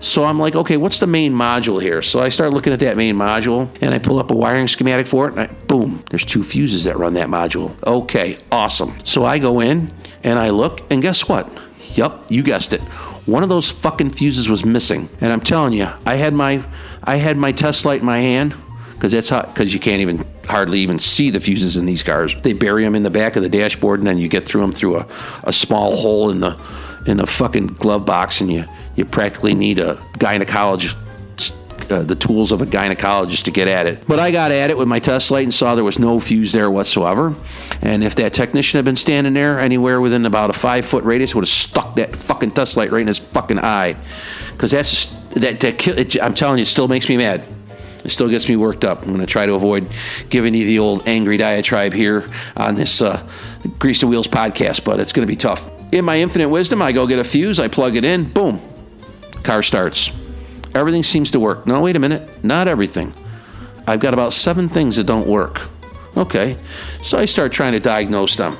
So 0.00 0.24
I'm 0.24 0.38
like, 0.38 0.56
okay, 0.56 0.78
what's 0.78 0.98
the 0.98 1.06
main 1.06 1.32
module 1.32 1.80
here? 1.80 2.00
So 2.00 2.20
I 2.20 2.30
start 2.30 2.52
looking 2.52 2.72
at 2.72 2.80
that 2.80 2.96
main 2.96 3.16
module 3.16 3.68
and 3.82 3.94
I 3.94 3.98
pull 3.98 4.18
up 4.18 4.30
a 4.30 4.34
wiring 4.34 4.66
schematic 4.66 5.06
for 5.06 5.28
it 5.28 5.32
and 5.32 5.40
I, 5.40 5.46
boom, 5.46 6.02
there's 6.08 6.24
two 6.24 6.42
fuses 6.42 6.84
that 6.84 6.96
run 6.96 7.14
that 7.14 7.28
module. 7.28 7.74
Okay, 7.86 8.38
awesome. 8.50 8.94
So 9.04 9.24
I 9.26 9.38
go 9.38 9.60
in 9.60 9.92
and 10.24 10.38
I 10.38 10.50
look 10.50 10.80
and 10.90 11.02
guess 11.02 11.28
what? 11.28 11.50
Yup, 11.94 12.24
you 12.30 12.42
guessed 12.42 12.72
it. 12.72 12.80
One 13.26 13.42
of 13.42 13.50
those 13.50 13.70
fucking 13.70 14.10
fuses 14.10 14.48
was 14.48 14.64
missing. 14.64 15.10
And 15.20 15.32
I'm 15.32 15.40
telling 15.40 15.74
you, 15.74 15.88
I 16.06 16.16
had 16.16 16.32
my 16.32 16.64
I 17.04 17.16
had 17.16 17.36
my 17.36 17.52
test 17.52 17.84
light 17.84 18.00
in 18.00 18.06
my 18.06 18.20
hand 18.20 18.54
because 18.94 19.12
that's 19.12 19.28
how 19.28 19.42
because 19.42 19.74
you 19.74 19.80
can't 19.80 20.00
even 20.00 20.26
hardly 20.46 20.80
even 20.80 20.98
see 20.98 21.28
the 21.28 21.40
fuses 21.40 21.76
in 21.76 21.84
these 21.84 22.02
cars. 22.02 22.34
They 22.40 22.54
bury 22.54 22.84
them 22.84 22.94
in 22.94 23.02
the 23.02 23.10
back 23.10 23.36
of 23.36 23.42
the 23.42 23.48
dashboard 23.50 24.00
and 24.00 24.06
then 24.06 24.16
you 24.16 24.28
get 24.28 24.44
through 24.44 24.62
them 24.62 24.72
through 24.72 24.96
a, 24.98 25.06
a 25.44 25.52
small 25.52 25.94
hole 25.94 26.30
in 26.30 26.40
the 26.40 26.58
in 27.06 27.20
a 27.20 27.26
fucking 27.26 27.66
glove 27.66 28.06
box 28.06 28.40
and 28.40 28.52
you 28.52 28.64
you 29.00 29.04
practically 29.04 29.54
need 29.54 29.78
a 29.78 29.94
gynecologist 30.18 30.96
uh, 31.90 32.02
the 32.02 32.14
tools 32.14 32.52
of 32.52 32.62
a 32.62 32.66
gynecologist 32.66 33.44
to 33.44 33.50
get 33.50 33.66
at 33.66 33.86
it. 33.86 34.06
But 34.06 34.20
I 34.20 34.30
got 34.30 34.52
at 34.52 34.70
it 34.70 34.78
with 34.78 34.86
my 34.86 35.00
test 35.00 35.30
light 35.30 35.44
and 35.44 35.52
saw 35.52 35.74
there 35.74 35.82
was 35.82 35.98
no 35.98 36.20
fuse 36.20 36.52
there 36.52 36.70
whatsoever. 36.70 37.34
And 37.82 38.04
if 38.04 38.14
that 38.16 38.32
technician 38.32 38.78
had 38.78 38.84
been 38.84 38.96
standing 38.96 39.32
there 39.32 39.58
anywhere 39.58 40.00
within 40.00 40.24
about 40.26 40.50
a 40.50 40.52
five 40.52 40.86
foot 40.86 41.02
radius, 41.04 41.34
would 41.34 41.42
have 41.42 41.48
stuck 41.48 41.96
that 41.96 42.14
fucking 42.14 42.52
test 42.52 42.76
light 42.76 42.92
right 42.92 43.00
in 43.00 43.08
his 43.08 43.18
fucking 43.18 43.58
eye. 43.58 43.96
Because 44.52 44.70
that's 44.70 45.06
that, 45.30 45.60
that 45.60 45.88
it, 45.88 46.22
I'm 46.22 46.34
telling 46.34 46.58
you, 46.58 46.62
it 46.62 46.66
still 46.66 46.88
makes 46.88 47.08
me 47.08 47.16
mad. 47.16 47.44
It 48.04 48.10
still 48.10 48.28
gets 48.28 48.48
me 48.48 48.56
worked 48.56 48.84
up. 48.84 49.02
I'm 49.02 49.08
going 49.08 49.20
to 49.20 49.26
try 49.26 49.46
to 49.46 49.54
avoid 49.54 49.88
giving 50.30 50.54
you 50.54 50.64
the 50.64 50.78
old 50.78 51.06
angry 51.06 51.36
diatribe 51.36 51.92
here 51.92 52.24
on 52.56 52.74
this 52.74 53.02
uh, 53.02 53.26
Grease 53.78 54.00
the 54.00 54.06
Wheels 54.06 54.28
podcast, 54.28 54.84
but 54.84 55.00
it's 55.00 55.12
going 55.12 55.26
to 55.26 55.30
be 55.30 55.36
tough. 55.36 55.70
In 55.92 56.04
my 56.04 56.20
infinite 56.20 56.48
wisdom, 56.48 56.80
I 56.80 56.92
go 56.92 57.06
get 57.06 57.18
a 57.18 57.24
fuse, 57.24 57.58
I 57.58 57.68
plug 57.68 57.96
it 57.96 58.04
in, 58.04 58.24
boom, 58.32 58.60
car 59.42 59.62
starts. 59.62 60.10
Everything 60.74 61.02
seems 61.02 61.30
to 61.32 61.40
work. 61.40 61.66
No, 61.66 61.80
wait 61.80 61.96
a 61.96 61.98
minute. 61.98 62.44
Not 62.44 62.68
everything. 62.68 63.12
I've 63.86 64.00
got 64.00 64.14
about 64.14 64.32
seven 64.32 64.68
things 64.68 64.96
that 64.96 65.04
don't 65.04 65.26
work. 65.26 65.60
Okay. 66.16 66.56
So 67.02 67.18
I 67.18 67.24
start 67.24 67.52
trying 67.52 67.72
to 67.72 67.80
diagnose 67.80 68.36
them. 68.36 68.56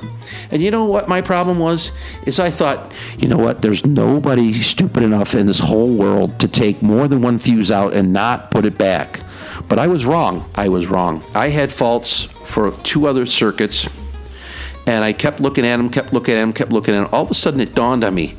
And 0.51 0.61
you 0.61 0.71
know 0.71 0.85
what 0.85 1.07
my 1.07 1.21
problem 1.21 1.59
was? 1.59 1.91
Is 2.25 2.39
I 2.39 2.49
thought, 2.49 2.91
you 3.17 3.27
know 3.27 3.37
what, 3.37 3.61
there's 3.61 3.85
nobody 3.85 4.53
stupid 4.61 5.03
enough 5.03 5.35
in 5.35 5.47
this 5.47 5.59
whole 5.59 5.93
world 5.93 6.39
to 6.39 6.47
take 6.47 6.81
more 6.81 7.07
than 7.07 7.21
one 7.21 7.37
fuse 7.37 7.71
out 7.71 7.93
and 7.93 8.13
not 8.13 8.51
put 8.51 8.65
it 8.65 8.77
back. 8.77 9.19
But 9.67 9.79
I 9.79 9.87
was 9.87 10.05
wrong. 10.05 10.49
I 10.55 10.69
was 10.69 10.87
wrong. 10.87 11.23
I 11.35 11.49
had 11.49 11.71
faults 11.71 12.23
for 12.23 12.71
two 12.83 13.07
other 13.07 13.25
circuits, 13.25 13.87
and 14.87 15.03
I 15.03 15.13
kept 15.13 15.39
looking 15.39 15.65
at 15.65 15.77
them, 15.77 15.89
kept 15.89 16.13
looking 16.13 16.33
at 16.35 16.41
them, 16.41 16.53
kept 16.53 16.71
looking 16.71 16.95
at 16.95 17.01
them. 17.01 17.09
All 17.13 17.23
of 17.23 17.31
a 17.31 17.35
sudden, 17.35 17.59
it 17.59 17.75
dawned 17.75 18.03
on 18.03 18.13
me 18.13 18.35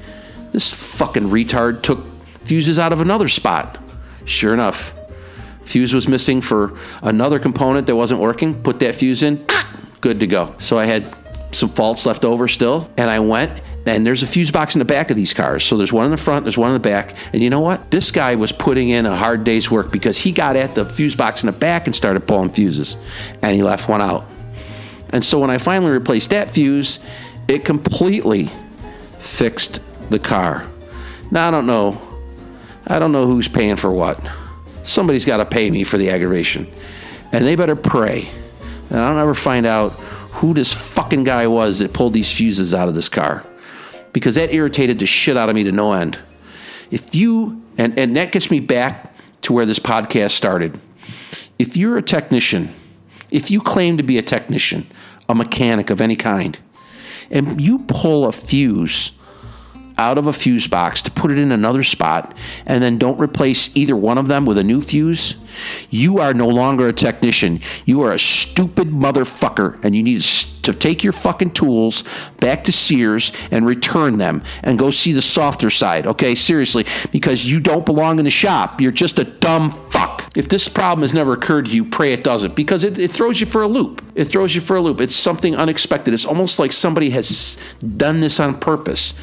this 0.53 0.73
fucking 0.99 1.25
retard 1.25 1.83
took 1.83 2.12
fuses 2.45 2.79
out 2.79 2.93
of 2.93 3.01
another 3.01 3.29
spot. 3.29 3.79
Sure 4.25 4.55
enough, 4.55 4.95
fuse 5.65 5.93
was 5.93 6.07
missing 6.09 6.41
for 6.41 6.79
another 7.03 7.39
component 7.39 7.87
that 7.87 7.97
wasn't 7.97 8.21
working. 8.21 8.63
Put 8.63 8.81
that 8.81 8.95
fuse 8.95 9.23
in, 9.23 9.45
good 10.01 10.21
to 10.21 10.27
go. 10.27 10.55
So 10.59 10.79
I 10.79 10.87
had 10.87 11.05
some 11.55 11.69
faults 11.71 12.07
left 12.07 12.25
over 12.25 12.49
still, 12.49 12.91
and 12.97 13.11
I 13.11 13.21
went 13.21 13.61
and 13.87 14.07
there's 14.07 14.23
a 14.23 14.27
fuse 14.27 14.51
box 14.51 14.75
in 14.75 14.79
the 14.79 14.85
back 14.85 15.11
of 15.11 15.17
these 15.17 15.33
cars. 15.33 15.65
So 15.65 15.77
there's 15.77 15.93
one 15.93 16.05
in 16.05 16.11
the 16.13 16.17
front, 16.17 16.45
there's 16.45 16.57
one 16.57 16.69
in 16.69 16.75
the 16.75 16.89
back. 16.89 17.15
And 17.33 17.43
you 17.43 17.51
know 17.51 17.61
what? 17.61 17.91
This 17.91 18.11
guy 18.11 18.37
was 18.37 18.53
putting 18.53 18.91
in 18.91 19.07
a 19.07 19.17
hard 19.17 19.45
day's 19.45 19.71
work 19.71 19.91
because 19.91 20.17
he 20.17 20.31
got 20.31 20.57
at 20.57 20.75
the 20.75 20.85
fuse 20.85 21.17
box 21.17 21.43
in 21.43 21.47
the 21.47 21.53
back 21.53 21.87
and 21.87 21.95
started 21.95 22.27
pulling 22.27 22.51
fuses. 22.51 22.97
And 23.43 23.55
he 23.55 23.63
left 23.63 23.89
one 23.89 24.01
out. 24.01 24.25
And 25.11 25.25
so 25.25 25.39
when 25.41 25.51
I 25.51 25.59
finally 25.59 25.91
replaced 25.91 26.31
that 26.31 26.49
fuse, 26.49 27.01
it 27.49 27.65
completely 27.65 28.51
fixed 29.19 29.81
the 30.11 30.19
car. 30.19 30.67
Now 31.31 31.49
I 31.49 31.51
don't 31.51 31.67
know. 31.67 32.01
I 32.87 32.99
don't 32.99 33.13
know 33.13 33.27
who's 33.27 33.49
paying 33.49 33.77
for 33.77 33.91
what. 33.91 34.21
Somebody's 34.85 35.25
got 35.25 35.39
to 35.39 35.45
pay 35.45 35.71
me 35.71 35.85
for 35.85 35.99
the 35.99 36.11
aggravation. 36.11 36.71
And 37.33 37.47
they 37.47 37.57
better 37.57 37.77
pray. 37.77 38.29
And 38.91 38.99
I 38.99 39.09
don't 39.09 39.21
ever 39.21 39.35
find 39.35 39.65
out 39.67 39.93
who 40.33 40.55
this 40.55 40.73
fucking 40.73 41.25
guy 41.25 41.47
was 41.47 41.79
that 41.79 41.93
pulled 41.93 42.13
these 42.13 42.31
fuses 42.31 42.75
out 42.75 42.89
of 42.89 42.95
this 42.95 43.09
car 43.09 43.47
because 44.13 44.35
that 44.35 44.53
irritated 44.53 44.99
the 44.99 45.07
shit 45.07 45.37
out 45.37 45.49
of 45.49 45.55
me 45.55 45.65
to 45.65 45.73
no 45.73 45.93
end. 45.93 46.19
If 46.91 47.15
you, 47.15 47.63
and, 47.79 47.99
and 47.99 48.17
that 48.17 48.33
gets 48.33 48.51
me 48.51 48.61
back 48.61 49.15
to 49.43 49.53
where 49.53 49.67
this 49.67 49.79
podcast 49.79 50.33
started. 50.33 50.79
If 51.59 51.77
you're 51.77 51.97
a 51.97 52.03
technician, 52.03 52.75
if 53.31 53.51
you 53.51 53.61
claim 53.61 53.97
to 53.97 54.03
be 54.03 54.19
a 54.19 54.23
technician, 54.23 54.87
a 55.29 55.35
mechanic 55.35 55.91
of 55.91 56.01
any 56.01 56.17
kind, 56.17 56.59
and 57.31 57.61
you 57.61 57.81
pull 57.81 58.27
a 58.27 58.33
fuse 58.33 59.13
out 59.99 60.19
of 60.19 60.27
a 60.27 60.33
fuse 60.33 60.67
box 60.67 61.03
to 61.03 61.11
put 61.11 61.31
it 61.31 61.39
in 61.39 61.53
another 61.53 61.83
spot 61.83 62.37
and 62.67 62.83
then 62.83 62.99
don't 62.99 63.21
replace 63.21 63.75
either 63.77 63.97
one 63.97 64.19
of 64.19 64.29
them 64.29 64.45
with 64.47 64.59
a 64.59 64.65
new 64.65 64.81
fuse, 64.81 65.37
you 65.91 66.19
are 66.19 66.35
no 66.35 66.49
longer 66.49 66.89
a 66.89 66.93
technician. 66.93 67.61
You 67.85 68.03
are 68.03 68.13
a 68.13 68.19
stupid 68.19 68.89
motherfucker 68.89 69.83
and 69.85 69.95
you 69.95 70.03
need 70.03 70.23
to 70.23 70.73
take 70.73 71.03
your 71.03 71.13
fucking 71.13 71.51
tools 71.51 72.05
back 72.41 72.65
to 72.65 72.73
Sears 72.73 73.33
and 73.51 73.67
return 73.67 74.19
them 74.19 74.43
and 74.63 74.79
go 74.79 74.91
see 74.91 75.13
the 75.13 75.23
softer 75.23 75.71
side, 75.71 76.07
okay? 76.07 76.35
Seriously, 76.35 76.87
because 77.11 77.51
you 77.51 77.61
don't 77.61 77.85
belong 77.85 78.19
in 78.19 78.25
the 78.25 78.31
shop. 78.31 78.81
You're 78.81 78.93
just 78.93 79.19
a 79.19 79.25
dumb 79.25 79.73
fuck. 79.91 80.31
If 80.35 80.49
this 80.49 80.69
problem 80.69 81.03
has 81.03 81.13
never 81.13 81.35
occurred 81.35 81.67
to 81.67 81.75
you, 81.75 81.85
pray 81.85 82.13
it 82.13 82.25
doesn't 82.25 82.57
because 82.57 82.85
it, 82.85 82.99
it 82.99 83.13
throws 83.13 83.41
you 83.41 83.47
for 83.47 83.63
a 83.63 83.69
loop. 83.69 84.03
It 84.15 84.27
throws 84.27 84.55
you 84.55 84.61
for 84.61 84.77
a 84.77 84.81
loop. 84.81 85.01
It's 85.01 85.15
something 85.15 85.55
unexpected. 85.57 86.15
It's 86.15 86.25
almost 86.25 86.59
like 86.59 86.73
somebody 86.73 87.11
has 87.11 87.59
done 87.97 88.21
this 88.21 88.41
on 88.41 88.59
purpose. 88.59 89.15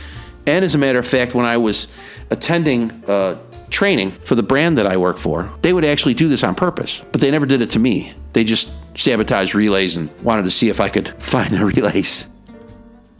And 0.45 0.65
as 0.65 0.75
a 0.75 0.77
matter 0.77 0.99
of 0.99 1.07
fact, 1.07 1.35
when 1.35 1.45
I 1.45 1.57
was 1.57 1.87
attending 2.29 2.91
uh, 3.07 3.37
training 3.69 4.11
for 4.11 4.35
the 4.35 4.43
brand 4.43 4.77
that 4.77 4.87
I 4.87 4.97
work 4.97 5.17
for, 5.17 5.51
they 5.61 5.73
would 5.73 5.85
actually 5.85 6.13
do 6.13 6.27
this 6.27 6.43
on 6.43 6.55
purpose, 6.55 7.01
but 7.11 7.21
they 7.21 7.31
never 7.31 7.45
did 7.45 7.61
it 7.61 7.71
to 7.71 7.79
me. 7.79 8.13
They 8.33 8.43
just 8.43 8.71
sabotaged 8.97 9.55
relays 9.55 9.97
and 9.97 10.09
wanted 10.21 10.43
to 10.43 10.51
see 10.51 10.69
if 10.69 10.79
I 10.79 10.89
could 10.89 11.09
find 11.21 11.53
the 11.53 11.65
relays. 11.65 12.29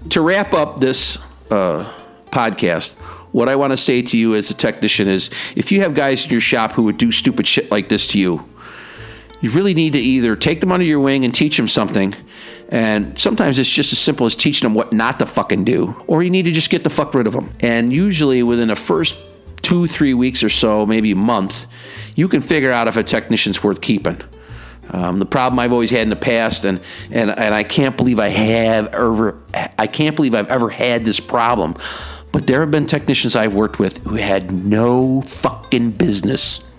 To 0.09 0.21
wrap 0.21 0.53
up 0.53 0.79
this 0.79 1.17
uh, 1.51 1.91
podcast, 2.31 2.95
what 3.31 3.49
I 3.49 3.55
want 3.55 3.71
to 3.71 3.77
say 3.77 4.01
to 4.01 4.17
you 4.17 4.33
as 4.35 4.49
a 4.49 4.53
technician 4.53 5.07
is 5.07 5.29
if 5.55 5.71
you 5.71 5.81
have 5.81 5.93
guys 5.93 6.25
in 6.25 6.31
your 6.31 6.41
shop 6.41 6.71
who 6.71 6.83
would 6.83 6.97
do 6.97 7.11
stupid 7.11 7.45
shit 7.45 7.69
like 7.69 7.89
this 7.89 8.07
to 8.07 8.19
you, 8.19 8.45
you 9.41 9.51
really 9.51 9.73
need 9.73 9.93
to 9.93 9.99
either 9.99 10.35
take 10.35 10.59
them 10.59 10.71
under 10.71 10.85
your 10.85 10.99
wing 10.99 11.23
and 11.25 11.33
teach 11.33 11.55
them 11.57 11.67
something 11.67 12.13
and 12.69 13.17
sometimes 13.17 13.57
it's 13.57 13.69
just 13.69 13.91
as 13.91 13.99
simple 13.99 14.27
as 14.27 14.35
teaching 14.35 14.67
them 14.67 14.75
what 14.75 14.93
not 14.93 15.19
to 15.19 15.25
fucking 15.25 15.63
do, 15.63 15.95
or 16.07 16.21
you 16.21 16.29
need 16.29 16.43
to 16.43 16.51
just 16.51 16.69
get 16.69 16.83
the 16.83 16.89
fuck 16.89 17.13
rid 17.15 17.25
of 17.25 17.33
them. 17.33 17.51
And 17.59 17.91
usually 17.91 18.43
within 18.43 18.67
the 18.67 18.75
first 18.75 19.17
two, 19.63 19.87
three 19.87 20.13
weeks 20.13 20.43
or 20.43 20.49
so, 20.49 20.85
maybe 20.85 21.11
a 21.11 21.15
month, 21.15 21.65
you 22.15 22.27
can 22.27 22.41
figure 22.41 22.71
out 22.71 22.87
if 22.87 22.95
a 22.95 23.03
technician's 23.03 23.63
worth 23.63 23.81
keeping. 23.81 24.21
Um, 24.91 25.19
the 25.19 25.25
problem 25.25 25.59
I've 25.59 25.73
always 25.73 25.89
had 25.89 26.01
in 26.01 26.09
the 26.09 26.15
past, 26.15 26.65
and, 26.65 26.79
and 27.11 27.29
and 27.29 27.53
I 27.53 27.63
can't 27.63 27.95
believe 27.95 28.19
I 28.19 28.29
have 28.29 28.87
ever, 28.87 29.37
I 29.77 29.87
can't 29.87 30.15
believe 30.15 30.33
I've 30.33 30.47
ever 30.47 30.69
had 30.69 31.05
this 31.05 31.19
problem. 31.19 31.75
But 32.31 32.45
there 32.45 32.61
have 32.61 32.71
been 32.71 32.85
technicians 32.85 33.35
I've 33.35 33.55
worked 33.55 33.79
with 33.79 34.03
who 34.03 34.15
had 34.15 34.51
no 34.51 35.21
fucking 35.21 35.91
business 35.91 36.71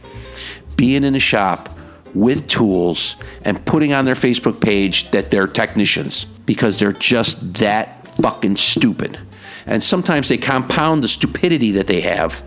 being 0.76 1.05
in 1.05 1.14
a 1.14 1.20
shop 1.20 1.68
with 2.14 2.46
tools 2.46 3.16
and 3.44 3.64
putting 3.64 3.92
on 3.92 4.05
their 4.05 4.14
Facebook 4.14 4.61
page 4.61 5.11
that 5.11 5.31
they're 5.31 5.46
technicians 5.46 6.25
because 6.46 6.79
they're 6.79 6.92
just 6.92 7.55
that 7.55 8.07
fucking 8.09 8.57
stupid. 8.57 9.18
And 9.66 9.83
sometimes 9.83 10.29
they 10.29 10.38
compound 10.38 11.05
the 11.05 11.09
stupidity 11.09 11.73
that 11.73 11.87
they 11.87 12.01
have 12.01 12.42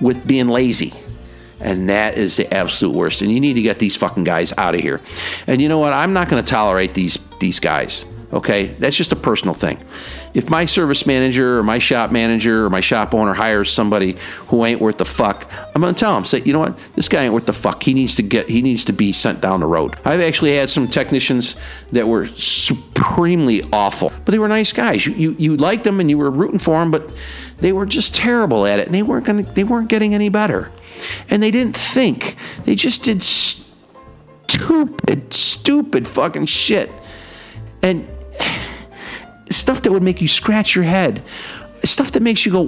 with 0.00 0.26
being 0.26 0.48
lazy. 0.48 0.92
And 1.60 1.88
that 1.88 2.16
is 2.16 2.36
the 2.36 2.52
absolute 2.52 2.94
worst. 2.94 3.22
And 3.22 3.32
you 3.32 3.40
need 3.40 3.54
to 3.54 3.62
get 3.62 3.78
these 3.78 3.96
fucking 3.96 4.24
guys 4.24 4.52
out 4.56 4.74
of 4.74 4.80
here. 4.80 5.00
And 5.46 5.60
you 5.60 5.68
know 5.68 5.78
what? 5.78 5.92
I'm 5.92 6.12
not 6.12 6.28
going 6.28 6.42
to 6.42 6.48
tolerate 6.48 6.94
these 6.94 7.18
these 7.40 7.58
guys. 7.60 8.04
Okay, 8.30 8.66
that's 8.66 8.94
just 8.94 9.10
a 9.12 9.16
personal 9.16 9.54
thing. 9.54 9.78
If 10.34 10.50
my 10.50 10.66
service 10.66 11.06
manager 11.06 11.58
or 11.58 11.62
my 11.62 11.78
shop 11.78 12.12
manager 12.12 12.66
or 12.66 12.70
my 12.70 12.80
shop 12.80 13.14
owner 13.14 13.32
hires 13.32 13.72
somebody 13.72 14.16
who 14.48 14.66
ain't 14.66 14.82
worth 14.82 14.98
the 14.98 15.06
fuck, 15.06 15.50
I'm 15.74 15.80
gonna 15.80 15.94
tell 15.94 16.14
him, 16.14 16.26
say, 16.26 16.42
you 16.42 16.52
know 16.52 16.58
what, 16.58 16.76
this 16.94 17.08
guy 17.08 17.24
ain't 17.24 17.32
worth 17.32 17.46
the 17.46 17.54
fuck. 17.54 17.82
He 17.82 17.94
needs 17.94 18.16
to 18.16 18.22
get, 18.22 18.46
he 18.46 18.60
needs 18.60 18.84
to 18.84 18.92
be 18.92 19.12
sent 19.12 19.40
down 19.40 19.60
the 19.60 19.66
road. 19.66 19.96
I've 20.04 20.20
actually 20.20 20.56
had 20.56 20.68
some 20.68 20.88
technicians 20.88 21.56
that 21.92 22.06
were 22.06 22.26
supremely 22.26 23.62
awful, 23.72 24.12
but 24.26 24.32
they 24.32 24.38
were 24.38 24.48
nice 24.48 24.74
guys. 24.74 25.06
You 25.06 25.14
you, 25.14 25.36
you 25.38 25.56
liked 25.56 25.84
them 25.84 25.98
and 25.98 26.10
you 26.10 26.18
were 26.18 26.30
rooting 26.30 26.58
for 26.58 26.78
them, 26.80 26.90
but 26.90 27.10
they 27.60 27.72
were 27.72 27.86
just 27.86 28.14
terrible 28.14 28.66
at 28.66 28.78
it, 28.78 28.84
and 28.84 28.94
they 28.94 29.02
weren't 29.02 29.24
gonna, 29.24 29.42
they 29.42 29.64
weren't 29.64 29.88
getting 29.88 30.14
any 30.14 30.28
better, 30.28 30.70
and 31.30 31.42
they 31.42 31.50
didn't 31.50 31.78
think. 31.78 32.36
They 32.66 32.74
just 32.74 33.04
did 33.04 33.22
stupid, 33.22 35.32
stupid 35.32 36.06
fucking 36.06 36.44
shit, 36.44 36.90
and 37.82 38.06
stuff 39.50 39.82
that 39.82 39.92
would 39.92 40.02
make 40.02 40.20
you 40.20 40.28
scratch 40.28 40.74
your 40.74 40.84
head, 40.84 41.22
stuff 41.84 42.12
that 42.12 42.22
makes 42.22 42.44
you 42.44 42.52
go, 42.52 42.64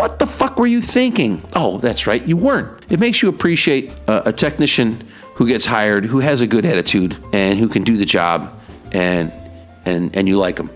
what 0.00 0.18
the 0.18 0.26
fuck 0.26 0.58
were 0.58 0.66
you 0.66 0.80
thinking? 0.80 1.42
Oh, 1.54 1.78
that's 1.78 2.06
right, 2.06 2.24
you 2.26 2.36
weren't. 2.36 2.84
It 2.90 3.00
makes 3.00 3.22
you 3.22 3.28
appreciate 3.28 3.92
a, 4.06 4.28
a 4.30 4.32
technician 4.32 5.06
who 5.34 5.46
gets 5.46 5.64
hired, 5.64 6.04
who 6.04 6.20
has 6.20 6.40
a 6.40 6.46
good 6.46 6.64
attitude, 6.64 7.16
and 7.32 7.58
who 7.58 7.68
can 7.68 7.82
do 7.82 7.96
the 7.96 8.04
job, 8.04 8.58
and 8.92 9.32
and 9.84 10.14
and 10.14 10.28
you 10.28 10.36
like 10.36 10.56
them. 10.56 10.70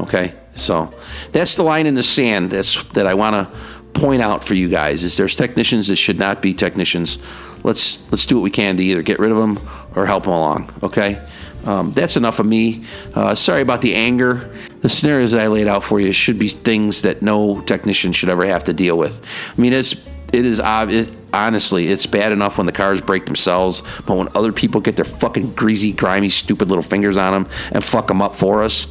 Okay, 0.00 0.34
so 0.54 0.92
that's 1.32 1.56
the 1.56 1.62
line 1.62 1.86
in 1.86 1.94
the 1.94 2.02
sand. 2.02 2.50
That's 2.50 2.82
that 2.94 3.06
I 3.06 3.14
want 3.14 3.34
to 3.36 3.58
point 4.00 4.22
out 4.22 4.44
for 4.44 4.54
you 4.54 4.68
guys. 4.68 5.04
Is 5.04 5.16
there's 5.16 5.34
technicians 5.34 5.88
that 5.88 5.96
should 5.96 6.18
not 6.18 6.40
be 6.40 6.54
technicians. 6.54 7.18
Let's 7.64 8.10
let's 8.10 8.26
do 8.26 8.36
what 8.36 8.42
we 8.42 8.50
can 8.50 8.76
to 8.76 8.82
either 8.82 9.02
get 9.02 9.18
rid 9.18 9.30
of 9.30 9.36
them 9.36 9.58
or 9.94 10.06
help 10.06 10.24
them 10.24 10.32
along. 10.32 10.72
Okay. 10.82 11.20
Um, 11.68 11.92
that's 11.92 12.16
enough 12.16 12.38
of 12.38 12.46
me. 12.46 12.84
Uh, 13.14 13.34
sorry 13.34 13.60
about 13.60 13.82
the 13.82 13.94
anger. 13.94 14.50
The 14.80 14.88
scenarios 14.88 15.32
that 15.32 15.42
I 15.42 15.48
laid 15.48 15.66
out 15.66 15.84
for 15.84 16.00
you 16.00 16.12
should 16.12 16.38
be 16.38 16.48
things 16.48 17.02
that 17.02 17.20
no 17.20 17.60
technician 17.60 18.12
should 18.14 18.30
ever 18.30 18.46
have 18.46 18.64
to 18.64 18.72
deal 18.72 18.96
with. 18.96 19.20
I 19.54 19.60
mean, 19.60 19.74
it's 19.74 20.08
it 20.32 20.46
is 20.46 20.62
it, 20.64 21.08
honestly 21.32 21.88
it's 21.88 22.06
bad 22.06 22.32
enough 22.32 22.56
when 22.56 22.66
the 22.66 22.72
cars 22.72 23.02
break 23.02 23.26
themselves, 23.26 23.82
but 24.06 24.16
when 24.16 24.28
other 24.34 24.50
people 24.50 24.80
get 24.80 24.96
their 24.96 25.04
fucking 25.04 25.52
greasy, 25.52 25.92
grimy, 25.92 26.30
stupid 26.30 26.68
little 26.68 26.82
fingers 26.82 27.18
on 27.18 27.34
them 27.34 27.52
and 27.72 27.84
fuck 27.84 28.06
them 28.06 28.22
up 28.22 28.34
for 28.34 28.62
us, 28.62 28.86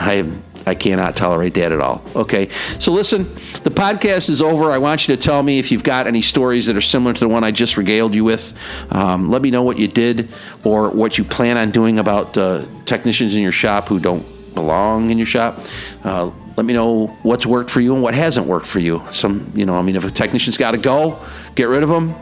I 0.00 0.26
I 0.66 0.74
cannot 0.74 1.16
tolerate 1.16 1.54
that 1.54 1.72
at 1.72 1.80
all. 1.80 2.02
Okay. 2.16 2.48
So 2.78 2.92
listen, 2.92 3.24
the 3.64 3.70
podcast 3.70 4.30
is 4.30 4.40
over. 4.40 4.70
I 4.70 4.78
want 4.78 5.06
you 5.06 5.14
to 5.16 5.20
tell 5.20 5.42
me 5.42 5.58
if 5.58 5.70
you've 5.70 5.84
got 5.84 6.06
any 6.06 6.22
stories 6.22 6.66
that 6.66 6.76
are 6.76 6.80
similar 6.80 7.12
to 7.12 7.20
the 7.20 7.28
one 7.28 7.44
I 7.44 7.50
just 7.50 7.76
regaled 7.76 8.14
you 8.14 8.24
with. 8.24 8.52
Um, 8.90 9.30
let 9.30 9.42
me 9.42 9.50
know 9.50 9.62
what 9.62 9.78
you 9.78 9.88
did 9.88 10.28
or 10.64 10.90
what 10.90 11.18
you 11.18 11.24
plan 11.24 11.58
on 11.58 11.70
doing 11.70 11.98
about 11.98 12.36
uh, 12.38 12.64
technicians 12.86 13.34
in 13.34 13.42
your 13.42 13.52
shop 13.52 13.88
who 13.88 14.00
don't 14.00 14.24
belong 14.54 15.10
in 15.10 15.18
your 15.18 15.26
shop. 15.26 15.58
Uh, 16.02 16.30
let 16.56 16.64
me 16.64 16.72
know 16.72 17.08
what's 17.22 17.44
worked 17.44 17.70
for 17.70 17.80
you 17.80 17.94
and 17.94 18.02
what 18.02 18.14
hasn't 18.14 18.46
worked 18.46 18.66
for 18.66 18.78
you. 18.78 19.02
Some, 19.10 19.52
you 19.54 19.66
know, 19.66 19.74
I 19.74 19.82
mean, 19.82 19.96
if 19.96 20.04
a 20.04 20.10
technician's 20.10 20.56
got 20.56 20.70
to 20.70 20.78
go, 20.78 21.20
get 21.56 21.64
rid 21.64 21.82
of 21.82 21.88
them 21.88 22.14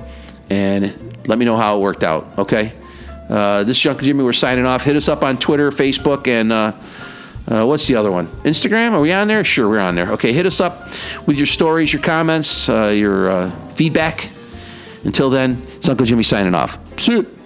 and 0.50 1.26
let 1.28 1.38
me 1.38 1.44
know 1.44 1.56
how 1.56 1.76
it 1.76 1.80
worked 1.80 2.02
out. 2.02 2.38
Okay. 2.38 2.72
Uh, 3.28 3.64
this 3.64 3.84
is 3.84 3.96
Jimmy. 3.98 4.24
We're 4.24 4.32
signing 4.32 4.66
off. 4.66 4.84
Hit 4.84 4.96
us 4.96 5.08
up 5.08 5.22
on 5.22 5.38
Twitter, 5.38 5.70
Facebook, 5.70 6.26
and 6.28 6.52
uh, 6.52 6.72
Uh, 7.46 7.64
what's 7.66 7.86
the 7.86 7.96
other 7.96 8.10
one? 8.10 8.28
Instagram? 8.44 8.92
Are 8.92 9.00
we 9.00 9.12
on 9.12 9.28
there? 9.28 9.42
Sure, 9.44 9.68
we're 9.68 9.80
on 9.80 9.94
there. 9.94 10.12
Okay, 10.12 10.32
hit 10.32 10.46
us 10.46 10.60
up 10.60 10.88
with 11.26 11.36
your 11.36 11.46
stories, 11.46 11.92
your 11.92 12.02
comments, 12.02 12.68
uh, 12.68 12.86
your 12.86 13.30
uh, 13.30 13.50
feedback. 13.70 14.30
Until 15.04 15.30
then, 15.30 15.60
it's 15.76 15.88
Uncle 15.88 16.06
Jimmy 16.06 16.22
signing 16.22 16.54
off. 16.54 16.78
See 16.98 17.12
you. 17.12 17.38